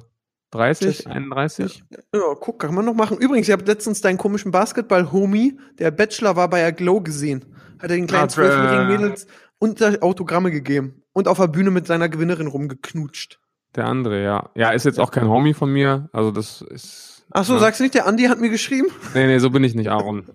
[0.53, 1.83] 30, Das- 31.
[2.15, 3.19] Ja, guck, kann man noch machen.
[3.19, 7.45] Übrigens, ich habe letztens deinen komischen Basketball-Homie, der Bachelor war bei der Glow gesehen.
[7.79, 8.97] Hat er den kleinen zwölfjährigen äh.
[8.97, 9.27] Mädels
[9.59, 13.41] unter Autogramme gegeben und auf der Bühne mit seiner Gewinnerin rumgeknutscht.
[13.75, 14.51] Der andere, ja.
[14.55, 16.09] Ja, ist jetzt auch kein Homie von mir.
[16.13, 17.25] Also, das ist.
[17.33, 17.59] Ach so, ja.
[17.61, 18.89] sagst du nicht, der Andi hat mir geschrieben?
[19.15, 20.27] Nee, nee, so bin ich nicht, Aaron.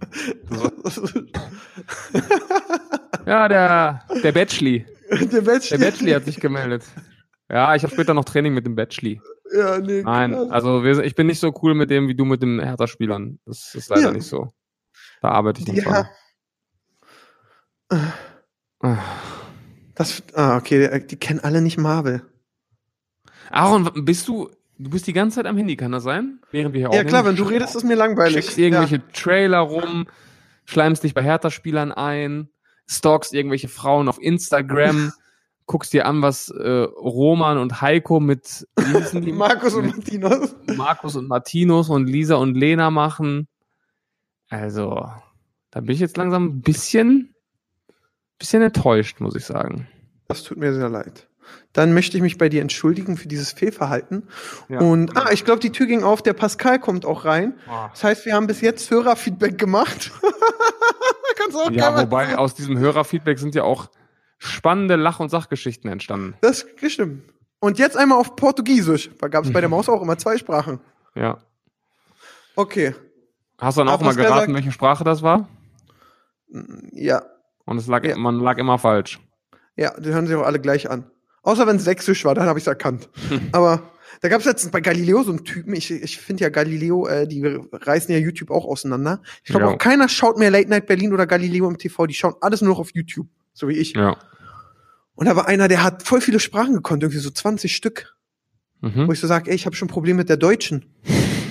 [3.25, 4.85] Ja, der, der Batchli.
[5.09, 5.77] der Bachelor.
[5.77, 6.83] Der Batchli hat sich gemeldet.
[7.49, 9.21] Ja, ich habe später noch Training mit dem Batchli.
[9.53, 10.49] Ja, nee, Nein, krass.
[10.51, 13.39] also wir, ich bin nicht so cool mit dem wie du mit den Hertha-Spielern.
[13.45, 14.11] Das ist leider Ja.
[14.11, 14.49] nicht so.
[15.21, 15.83] Da arbeite ich noch Ja.
[15.83, 16.07] dran.
[17.89, 18.13] Ah.
[19.95, 22.23] Das, ah, okay, die kennen alle nicht Marvel.
[23.51, 26.39] Aaron, bist du, du bist die ganze Zeit am Handy, kann das sein?
[26.51, 28.45] Während wir hier Ja, klar, wenn du redest, ist mir langweilig.
[28.45, 29.03] Schickst irgendwelche Ja.
[29.13, 30.07] Trailer rum,
[30.65, 32.49] schleimst dich bei Hertha-Spielern ein,
[32.87, 35.11] stalkst irgendwelche Frauen auf Instagram,
[35.65, 38.67] guckst dir an, was äh, Roman und Heiko mit
[39.13, 39.31] die?
[39.33, 40.55] Markus und mit Martinos.
[40.75, 43.47] Markus und Martinus und Lisa und Lena machen.
[44.49, 45.07] Also,
[45.69, 47.35] da bin ich jetzt langsam ein bisschen,
[48.41, 49.87] bisschen enttäuscht, muss ich sagen.
[50.27, 51.27] Das tut mir sehr leid.
[51.73, 54.27] dann möchte ich mich bei dir entschuldigen für dieses Fehlverhalten.
[54.67, 54.79] Ja.
[54.79, 57.53] Und ah, ich glaube, die Tür ging auf, der Pascal kommt auch rein.
[57.67, 57.89] Ah.
[57.89, 60.11] Das heißt, wir haben bis jetzt Hörerfeedback gemacht.
[61.37, 63.89] Kannst auch Ja, wobei aus diesem Hörerfeedback sind ja auch
[64.39, 66.35] spannende Lach- und Sachgeschichten entstanden.
[66.41, 67.23] Das stimmt.
[67.59, 69.11] Und jetzt einmal auf Portugiesisch.
[69.19, 70.79] Da gab es bei der Maus auch immer zwei Sprachen.
[71.13, 71.37] Ja.
[72.55, 72.95] Okay,
[73.59, 75.47] Hast du dann auch Aber mal geraten, welche Sprache das war?
[76.91, 77.21] ja.
[77.71, 78.15] Und es lag, Ja.
[78.17, 79.19] man lag immer falsch.
[79.75, 81.09] Ja, die hören sich auch alle gleich an.
[81.43, 83.09] Außer wenn es sächsisch war, dann habe ich es erkannt.
[83.51, 83.91] Aber
[84.21, 85.73] da gab es letztens bei Galileo so einen Typen.
[85.73, 89.21] Ich, ich finde ja Galileo, äh, die reißen ja YouTube auch auseinander.
[89.43, 89.71] Ich glaube Ja.
[89.71, 92.05] auch keiner schaut mehr Late Night Berlin oder Galileo im TV.
[92.05, 93.93] Die schauen alles nur noch auf YouTube, so wie ich.
[93.95, 94.17] Ja.
[95.15, 98.15] Und da war einer, der hat voll viele Sprachen gekonnt, irgendwie so 20 Stück.
[98.81, 99.11] Wo Mhm.
[99.11, 100.85] ich so sage, ey, ich habe schon Probleme mit der Deutschen.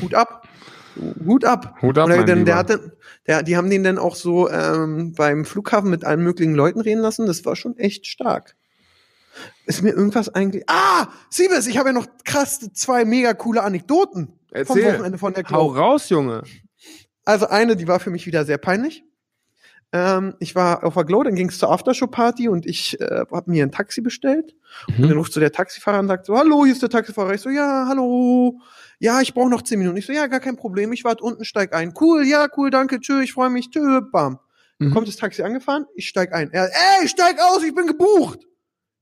[0.02, 0.46] Hut ab.
[1.26, 1.76] Hut ab.
[1.82, 2.64] Hut ab, Und der, mein der, Lieber.
[2.64, 2.80] der,
[3.26, 7.00] dann, die haben den dann auch so ähm, beim Flughafen mit allen möglichen Leuten reden
[7.00, 7.26] lassen.
[7.26, 8.56] Das war schon echt stark.
[9.66, 10.64] Ist mir irgendwas eigentlich.
[10.68, 14.94] Ah, Siebes, ich habe ja noch krass zwei mega coole Anekdoten vom Erzähl.
[14.94, 15.80] Wochenende von der Hau Klau.
[15.80, 16.42] raus, Junge.
[17.24, 19.04] Also eine, die war für mich wieder sehr peinlich.
[19.92, 23.50] Ähm, ich war auf der Glow, dann ging es zur Aftershow-Party und ich äh, habe
[23.50, 24.54] mir ein Taxi bestellt.
[24.86, 27.34] Und dann ruft so der Taxifahrer und sagt so, hallo, hier ist der Taxifahrer.
[27.34, 28.60] Ich so, ja, hallo.
[29.02, 29.96] Ja, ich brauche noch zehn Minuten.
[29.96, 30.92] Ich so, ja, gar kein Problem.
[30.92, 31.94] Ich warte unten, steig ein.
[31.98, 34.38] Cool, ja, cool, danke, tschö, ich freue mich, tschö, bam.
[34.78, 34.92] Mhm.
[34.92, 36.50] Kommt das Taxi angefahren, ich steig ein.
[36.52, 36.70] Er,
[37.00, 38.40] ey, steig aus, ich bin gebucht.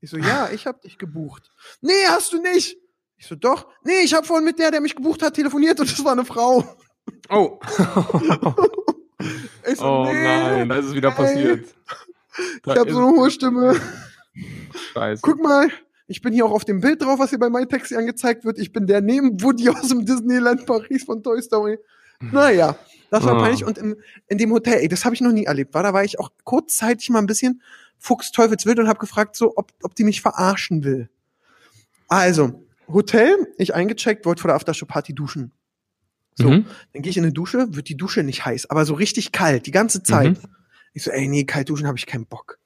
[0.01, 1.51] Ich so, ja, ich hab dich gebucht.
[1.81, 2.79] Nee, hast du nicht.
[3.17, 3.67] Ich so, doch.
[3.83, 6.25] Nee, ich hab vorhin mit der, der mich gebucht hat, telefoniert und das war eine
[6.25, 6.65] Frau.
[7.29, 7.59] Oh.
[9.67, 11.75] Ich so, oh nee, nein, da ist es wieder ey, passiert.
[12.63, 13.79] Da Ich hab so eine hohe Stimme.
[14.93, 15.21] Scheiße.
[15.23, 15.69] Guck mal,
[16.09, 18.59] ich bin hier auch auf dem Bild drauf, was hier bei MyTaxi angezeigt wird.
[18.59, 21.79] Ich bin der neben Woody aus dem Disneyland Paris von Toy Story.
[22.21, 22.77] Naja,
[23.11, 23.43] das war Ah.
[23.43, 23.65] peinlich.
[23.65, 23.95] Und im,
[24.27, 25.73] in dem Hotel, ey, das habe ich noch nie erlebt.
[25.75, 27.63] War, da war ich auch kurzzeitig mal ein bisschen
[27.99, 31.09] fuchsteufelswild und habe gefragt, so, ob, ob die mich verarschen will.
[32.09, 35.53] Also, Hotel, ich eingecheckt, wollte vor der Aftershow-Party duschen.
[36.35, 36.67] So, Mhm.
[36.93, 39.67] dann gehe ich in eine Dusche, wird die Dusche nicht heiß, aber so richtig kalt,
[39.67, 40.43] die ganze Zeit.
[40.43, 40.49] Mhm.
[40.95, 42.59] Ich so, ey, nee, kalt duschen habe ich keinen Bock.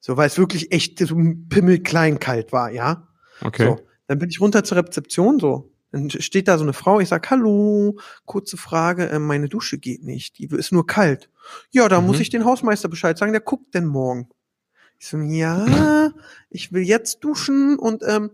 [0.00, 1.14] So, weil es wirklich echt so
[1.48, 3.08] pimmelklein kalt war, ja.
[3.42, 3.66] Okay.
[3.66, 5.72] So, dann bin ich runter zur Rezeption, so.
[5.92, 10.04] Dann steht da so eine Frau, ich sag, hallo, kurze Frage, äh, meine Dusche geht
[10.04, 11.28] nicht, die ist nur kalt.
[11.70, 12.06] Ja, da Mhm.
[12.06, 14.28] muss ich den Hausmeister Bescheid sagen, der guckt denn morgen.
[14.98, 16.10] Ich so, ja,
[16.48, 18.30] ich will jetzt duschen und ähm,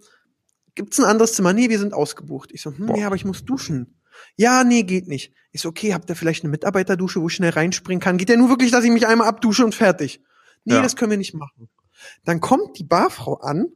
[0.75, 1.53] gibt's ein anderes Zimmer?
[1.53, 2.51] Nee, wir sind ausgebucht.
[2.53, 2.97] Ich so, hm, Boah.
[2.97, 3.95] nee, aber ich muss duschen.
[4.37, 5.33] Ja, nee, geht nicht.
[5.53, 8.19] Ich so, okay, habt ihr vielleicht eine Mitarbeiterdusche, wo ich schnell reinspringen kann?
[8.19, 10.21] Geht ja nur wirklich, dass ich mich einmal abdusche und fertig?
[10.67, 10.83] Nee, Ja.
[10.83, 11.69] das können wir nicht machen.
[12.25, 13.69] Dann kommt die Barfrau an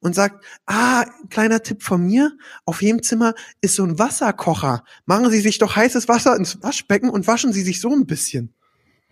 [0.00, 2.32] und sagt, ah, kleiner Tipp von mir,
[2.64, 4.84] auf jedem Zimmer ist so ein Wasserkocher.
[5.06, 8.52] Machen Sie sich doch heißes Wasser ins Waschbecken und waschen Sie sich so ein bisschen.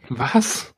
[0.09, 0.75] Was?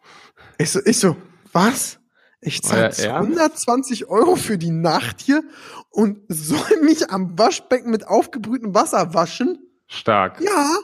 [0.59, 1.17] Ich so, ich so
[1.53, 1.99] was?
[2.41, 3.07] Ich zahle Euer Ernst?
[3.07, 5.43] 120 Euro für die Nacht hier
[5.89, 9.59] und soll mich am Waschbecken mit aufgebrühtem Wasser waschen?
[9.87, 10.41] Stark.
[10.43, 10.77] Ja.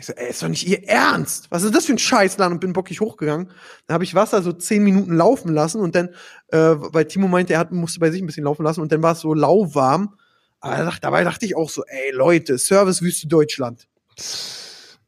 [0.00, 1.50] Ich so, ey, ist doch nicht Ihr Ernst.
[1.50, 2.54] Was ist das für ein Scheißladen?
[2.54, 3.50] Und bin bockig hochgegangen.
[3.86, 6.08] Dann habe ich Wasser so zehn Minuten laufen lassen und dann,
[6.48, 9.02] äh, weil Timo meinte, er hat, musste bei sich ein bisschen laufen lassen und dann
[9.02, 10.16] war es so lauwarm.
[10.60, 13.88] Aber dabei dachte ich auch so, ey Leute, Servicewüste Deutschland.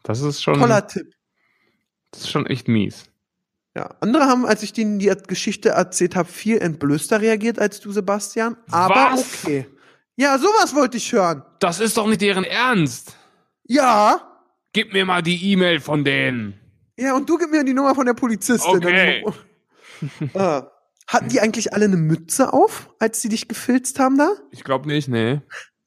[0.02, 1.14] Das ist schon, Toller Tipp.
[2.10, 3.04] das ist schon echt mies.
[3.74, 7.92] Ja, andere haben, als ich denen die Geschichte erzählt habe, viel entblößter reagiert als du,
[7.92, 8.58] Sebastian.
[8.70, 9.20] Aber Was?
[9.42, 9.66] okay.
[10.16, 11.42] Ja, sowas wollte ich hören.
[11.60, 13.16] Das ist doch nicht deren Ernst.
[13.64, 14.31] Ja.
[14.72, 16.54] Gib mir mal die E-Mail von denen.
[16.96, 18.76] Ja, und du gib mir die Nummer von der Polizistin.
[18.76, 19.24] Okay.
[20.34, 20.62] Äh,
[21.06, 24.30] hatten die eigentlich alle eine Mütze auf, als sie dich gefilzt haben da?
[24.50, 25.40] Ich glaube nicht, nee.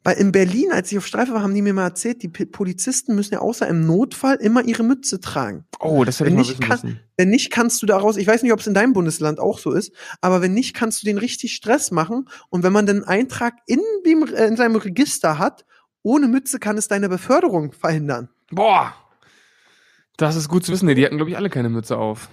[0.03, 2.45] Weil in Berlin, als ich auf Streife war, haben die mir mal erzählt, die P
[2.45, 5.65] Polizisten müssen ja außer im Notfall immer ihre Mütze tragen.
[5.79, 6.99] Oh, das hätte ich Wenn mal nicht, wissen kann, müssen.
[7.17, 9.71] wenn nicht, kannst du daraus, ich weiß nicht, ob es in deinem Bundesland auch so
[9.71, 12.29] ist, aber wenn nicht, kannst du den richtig Stress machen.
[12.49, 15.65] Und wenn man den Eintrag in, dem, äh, in seinem Register hat,
[16.03, 18.29] ohne Mütze kann es deine Beförderung verhindern.
[18.51, 18.93] Boah.
[20.17, 20.85] Das ist gut zu wissen.
[20.85, 22.29] Nee, die hatten, glaube ich, alle keine Mütze auf.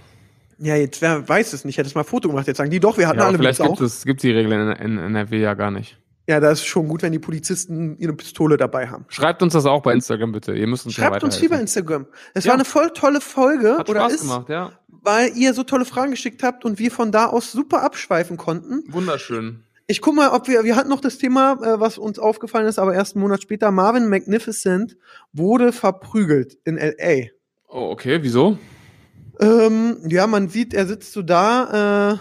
[0.58, 2.78] Ja, jetzt wer weiß es nicht, hätte es mal ein Foto gemacht, jetzt sagen die
[2.78, 3.86] doch, wir hatten Ja, alle vielleicht Mütze gibt auf.
[3.86, 5.98] es gibt die Regeln in, in NRW ja gar nicht.
[6.28, 9.04] Ja, das ist schon gut, wenn die Polizisten ihre Pistole dabei haben.
[9.08, 10.54] Schreibt uns das auch bei Instagram bitte.
[10.54, 11.82] Ihr müsst uns ja Schreibt uns viel bei weiterhelfen.
[11.82, 12.06] Instagram.
[12.34, 12.50] Es Ja.
[12.50, 14.70] war eine voll tolle Folge Hat oder Spaß ist, gemacht, ja.
[14.86, 18.84] weil ihr so tolle Fragen geschickt habt und wir von da aus super abschweifen konnten.
[18.92, 19.64] Wunderschön.
[19.86, 22.78] Ich guck mal, ob wir, wir hatten noch das Thema, äh, was uns aufgefallen ist,
[22.78, 24.96] aber erst einen Monat später, Marvin Magnificent
[25.32, 27.28] wurde verprügelt in L.A.
[27.68, 28.22] Oh, okay.
[28.22, 28.58] Wieso?
[29.40, 32.18] Ähm, ja, man sieht, er sitzt so da, äh,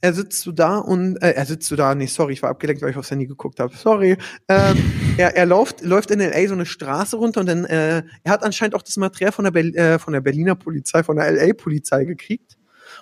[0.00, 2.82] er sitzt so da und, äh, er sitzt so da, nee, sorry, ich war abgelenkt,
[2.82, 4.16] weil ich aufs Handy geguckt habe, sorry.
[4.48, 6.48] Ähm, er er läuft, läuft in L.A.
[6.48, 9.52] so eine Straße runter und dann, äh, er hat anscheinend auch das Material von der,
[9.52, 11.54] Berl äh, von der Berliner Polizei, von der L.A.
[11.54, 12.58] Polizei gekriegt.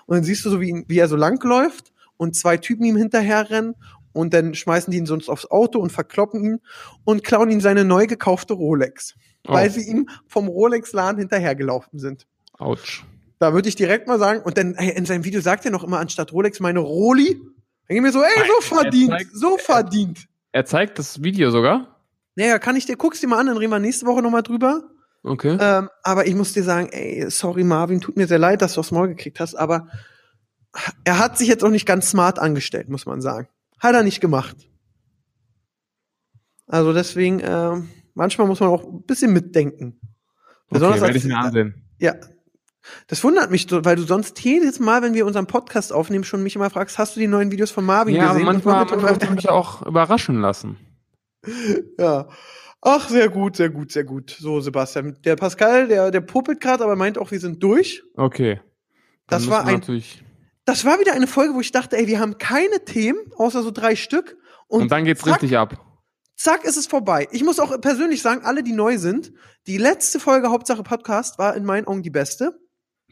[0.07, 2.97] Und dann siehst du so, wie, wie er so lang läuft und zwei Typen ihm
[2.97, 3.75] hinterherrennen
[4.13, 6.61] und dann schmeißen die ihn sonst aufs Auto und verkloppen ihn
[7.05, 9.73] und klauen ihm seine neu gekaufte Rolex, weil Oh.
[9.73, 12.27] sie ihm vom Rolex-Laden hinterhergelaufen sind.
[12.59, 13.05] Autsch.
[13.41, 15.83] Da würde ich direkt mal sagen, und dann ey, in seinem Video sagt er noch
[15.85, 17.41] immer anstatt Rolex meine Roli.
[17.89, 20.27] Dann wir so, ey, so er verdient, zeigt- so verdient.
[20.53, 22.01] Er zeigt das Video sogar.
[22.37, 24.85] Naja, kann ich dir, guck's dir mal an, dann reden wir nächste Woche nochmal drüber.
[25.25, 25.57] Okay.
[25.61, 28.81] Ähm, aber ich muss dir sagen, ey, sorry Marvin, tut mir sehr leid, dass du
[28.81, 29.89] aufs Maul gekriegt hast, aber
[31.05, 33.49] er hat sich jetzt auch nicht ganz smart angestellt, muss man sagen.
[33.79, 34.57] Hat er nicht gemacht.
[36.67, 40.01] Also deswegen, ähm, manchmal muss man auch ein bisschen mitdenken.
[40.71, 41.75] Besonders okay, werde ich mir ansehen.
[41.99, 42.15] Ja.
[43.07, 46.55] Das wundert mich weil du sonst jedes Mal, wenn wir unseren Podcast aufnehmen, schon mich
[46.57, 48.45] immer fragst, hast du die neuen Videos von Marvin Ja, gesehen?
[48.45, 50.77] manchmal, Und manchmal will ich mich auch überraschen lassen.
[51.99, 52.29] Ja.
[52.81, 54.31] Ach, sehr gut, sehr gut, sehr gut.
[54.39, 55.17] So, Sebastian.
[55.25, 58.03] Der Pascal, der, der puppelt gerade, aber meint auch, wir sind durch.
[58.15, 58.61] Okay.
[59.27, 60.23] Dann Das war ein- natürlich.
[60.65, 63.71] Das war wieder eine Folge, wo ich dachte, ey, wir haben keine Themen, außer so
[63.71, 64.37] drei Stück.
[64.67, 65.77] Und, Und, dann geht's zack, richtig ab.
[66.37, 67.29] Zack, ist es vorbei.
[67.33, 69.33] Ich muss auch persönlich sagen, alle, die neu sind,
[69.67, 72.59] die letzte Folge Hauptsache Podcast war in meinen Augen die beste.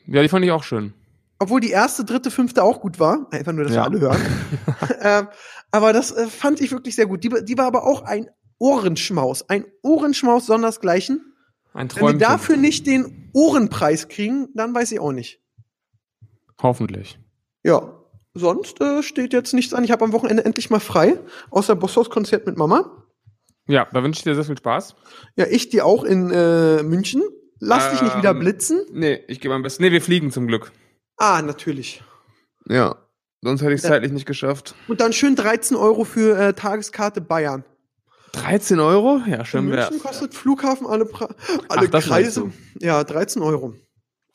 [0.07, 0.95] Ja, die fand ich auch schön.
[1.39, 3.27] Obwohl die erste, dritte, fünfte auch gut war.
[3.33, 3.83] Einfach nur, dass Ja.
[3.83, 4.27] wir alle hören.
[5.01, 5.29] ähm,
[5.71, 7.23] aber das äh, fand ich wirklich sehr gut.
[7.23, 8.29] Die, die war aber auch ein
[8.59, 9.49] Ohrenschmaus.
[9.49, 11.35] Ein Ohrenschmaus sondersgleichen.
[11.75, 12.19] Ein Wenn wir Träumchen.
[12.19, 15.41] dafür nicht den Ohrenpreis kriegen, dann weiß ich auch nicht.
[16.63, 17.19] Hoffentlich.
[17.65, 17.99] Ja.
[18.35, 19.85] Sonst äh, steht jetzt nichts an.
[19.85, 21.19] Ich habe am Wochenende endlich mal frei.
[21.51, 23.05] Außer Bosshaus-Konzert mit Mama.
[23.69, 24.95] Ja, da wünsche ich dir sehr viel Spaß.
[25.37, 27.23] Ja, ich dir auch in äh, München.
[27.61, 28.81] Lass dich nicht Ähm, wieder blitzen.
[28.93, 29.83] Nee, ich gebe am besten.
[29.83, 30.73] Nee, wir fliegen zum Glück.
[31.19, 32.03] Ah, natürlich.
[32.69, 32.97] Ja.
[33.43, 33.91] Sonst hätte ich es Ja.
[33.91, 34.75] zeitlich nicht geschafft.
[34.89, 37.65] Und dann schön 13 Euro für äh, Tageskarte Bayern.
[38.33, 39.21] 13 Euro?
[39.27, 39.91] Ja, schön wär's.
[39.91, 41.29] München kostet Flughafen alle, pra
[41.69, 42.51] alle Ach, Kreise.
[42.81, 43.75] Ja, 13 Euro.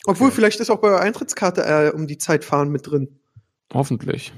[0.08, 3.20] Obwohl, vielleicht ist auch bei eurer Eintrittskarte äh, um die Zeit fahren mit drin.
[3.74, 4.34] Hoffentlich.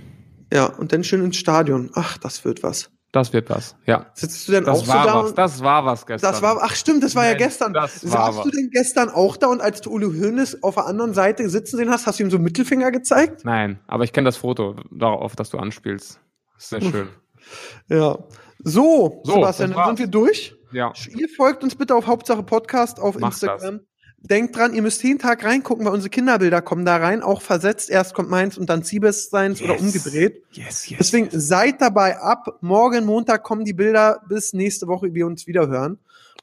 [0.51, 1.91] Ja, und dann schön ins Stadion.
[1.93, 2.89] Ach, das wird was.
[3.11, 3.75] Das wird was.
[3.85, 4.07] Ja.
[4.13, 5.23] Sitzt du denn Das auch war so da?
[5.23, 5.33] was.
[5.33, 6.31] Das war was gestern.
[6.31, 7.73] Das war, ach stimmt, das war ja Mensch, gestern.
[7.73, 8.43] das war was.
[8.43, 11.77] du denn gestern auch da und als du Uli Hoeneß auf der anderen Seite sitzen
[11.77, 13.45] sehen hast, hast du ihm so einen Mittelfinger gezeigt?
[13.45, 16.19] Nein, aber ich kenne das Foto darauf, das du anspielst.
[16.57, 17.09] Ist sehr schön.
[17.87, 18.19] Ja.
[18.59, 20.55] So, So, Sebastian, das dann sind wir durch.
[20.71, 20.93] Ja.
[21.15, 23.79] Ihr folgt uns bitte auf Hauptsache Podcast auf Macht Instagram.
[24.21, 27.89] Denkt dran, ihr müsst jeden Tag reingucken, weil unsere Kinderbilder kommen da rein, auch versetzt.
[27.89, 29.81] Erst kommt meins und dann Siebes seins oder Yes.
[29.81, 30.43] umgedreht.
[30.51, 30.97] Yes, yes.
[30.99, 32.57] Deswegen seid dabei ab.
[32.61, 34.21] Morgen Montag kommen die Bilder.
[34.27, 35.99] Bis nächste Woche wir uns wieder hören.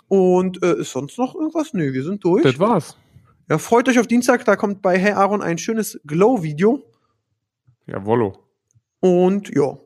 [0.08, 1.74] Und äh, ist sonst noch irgendwas?
[1.74, 2.42] Nö, wir sind durch.
[2.44, 2.96] Das war's.
[3.48, 6.82] Ja, freut euch auf Dienstag, da kommt bei Hey Aaron ein schönes Glow-Video.
[7.86, 8.38] Jawollo.
[9.00, 9.76] Und ja,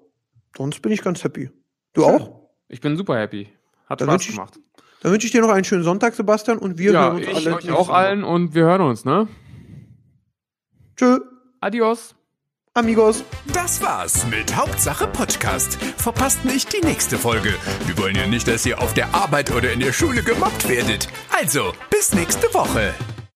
[0.56, 1.50] sonst bin ich ganz happy.
[1.92, 2.10] Du Schön.
[2.14, 2.48] auch?
[2.68, 3.48] Ich bin super happy.
[3.86, 4.60] Hat Dann Spaß gemacht.
[5.02, 7.46] Dann wünsche ich dir noch einen schönen Sonntag, Sebastian, und wir Ja, hören uns ich
[7.46, 7.56] alle.
[7.56, 9.28] euch auch allen und wir hören uns, ne?
[10.96, 11.18] Tschö,
[11.60, 12.14] Adios.
[12.74, 13.24] amigos.
[13.54, 15.74] Das war's mit Hauptsache Podcast.
[15.96, 17.54] Verpasst nicht die nächste Folge.
[17.86, 21.08] Wir wollen ja nicht, dass ihr auf der Arbeit oder in der Schule gemobbt werdet.
[21.34, 22.94] Also, bis nächste Woche.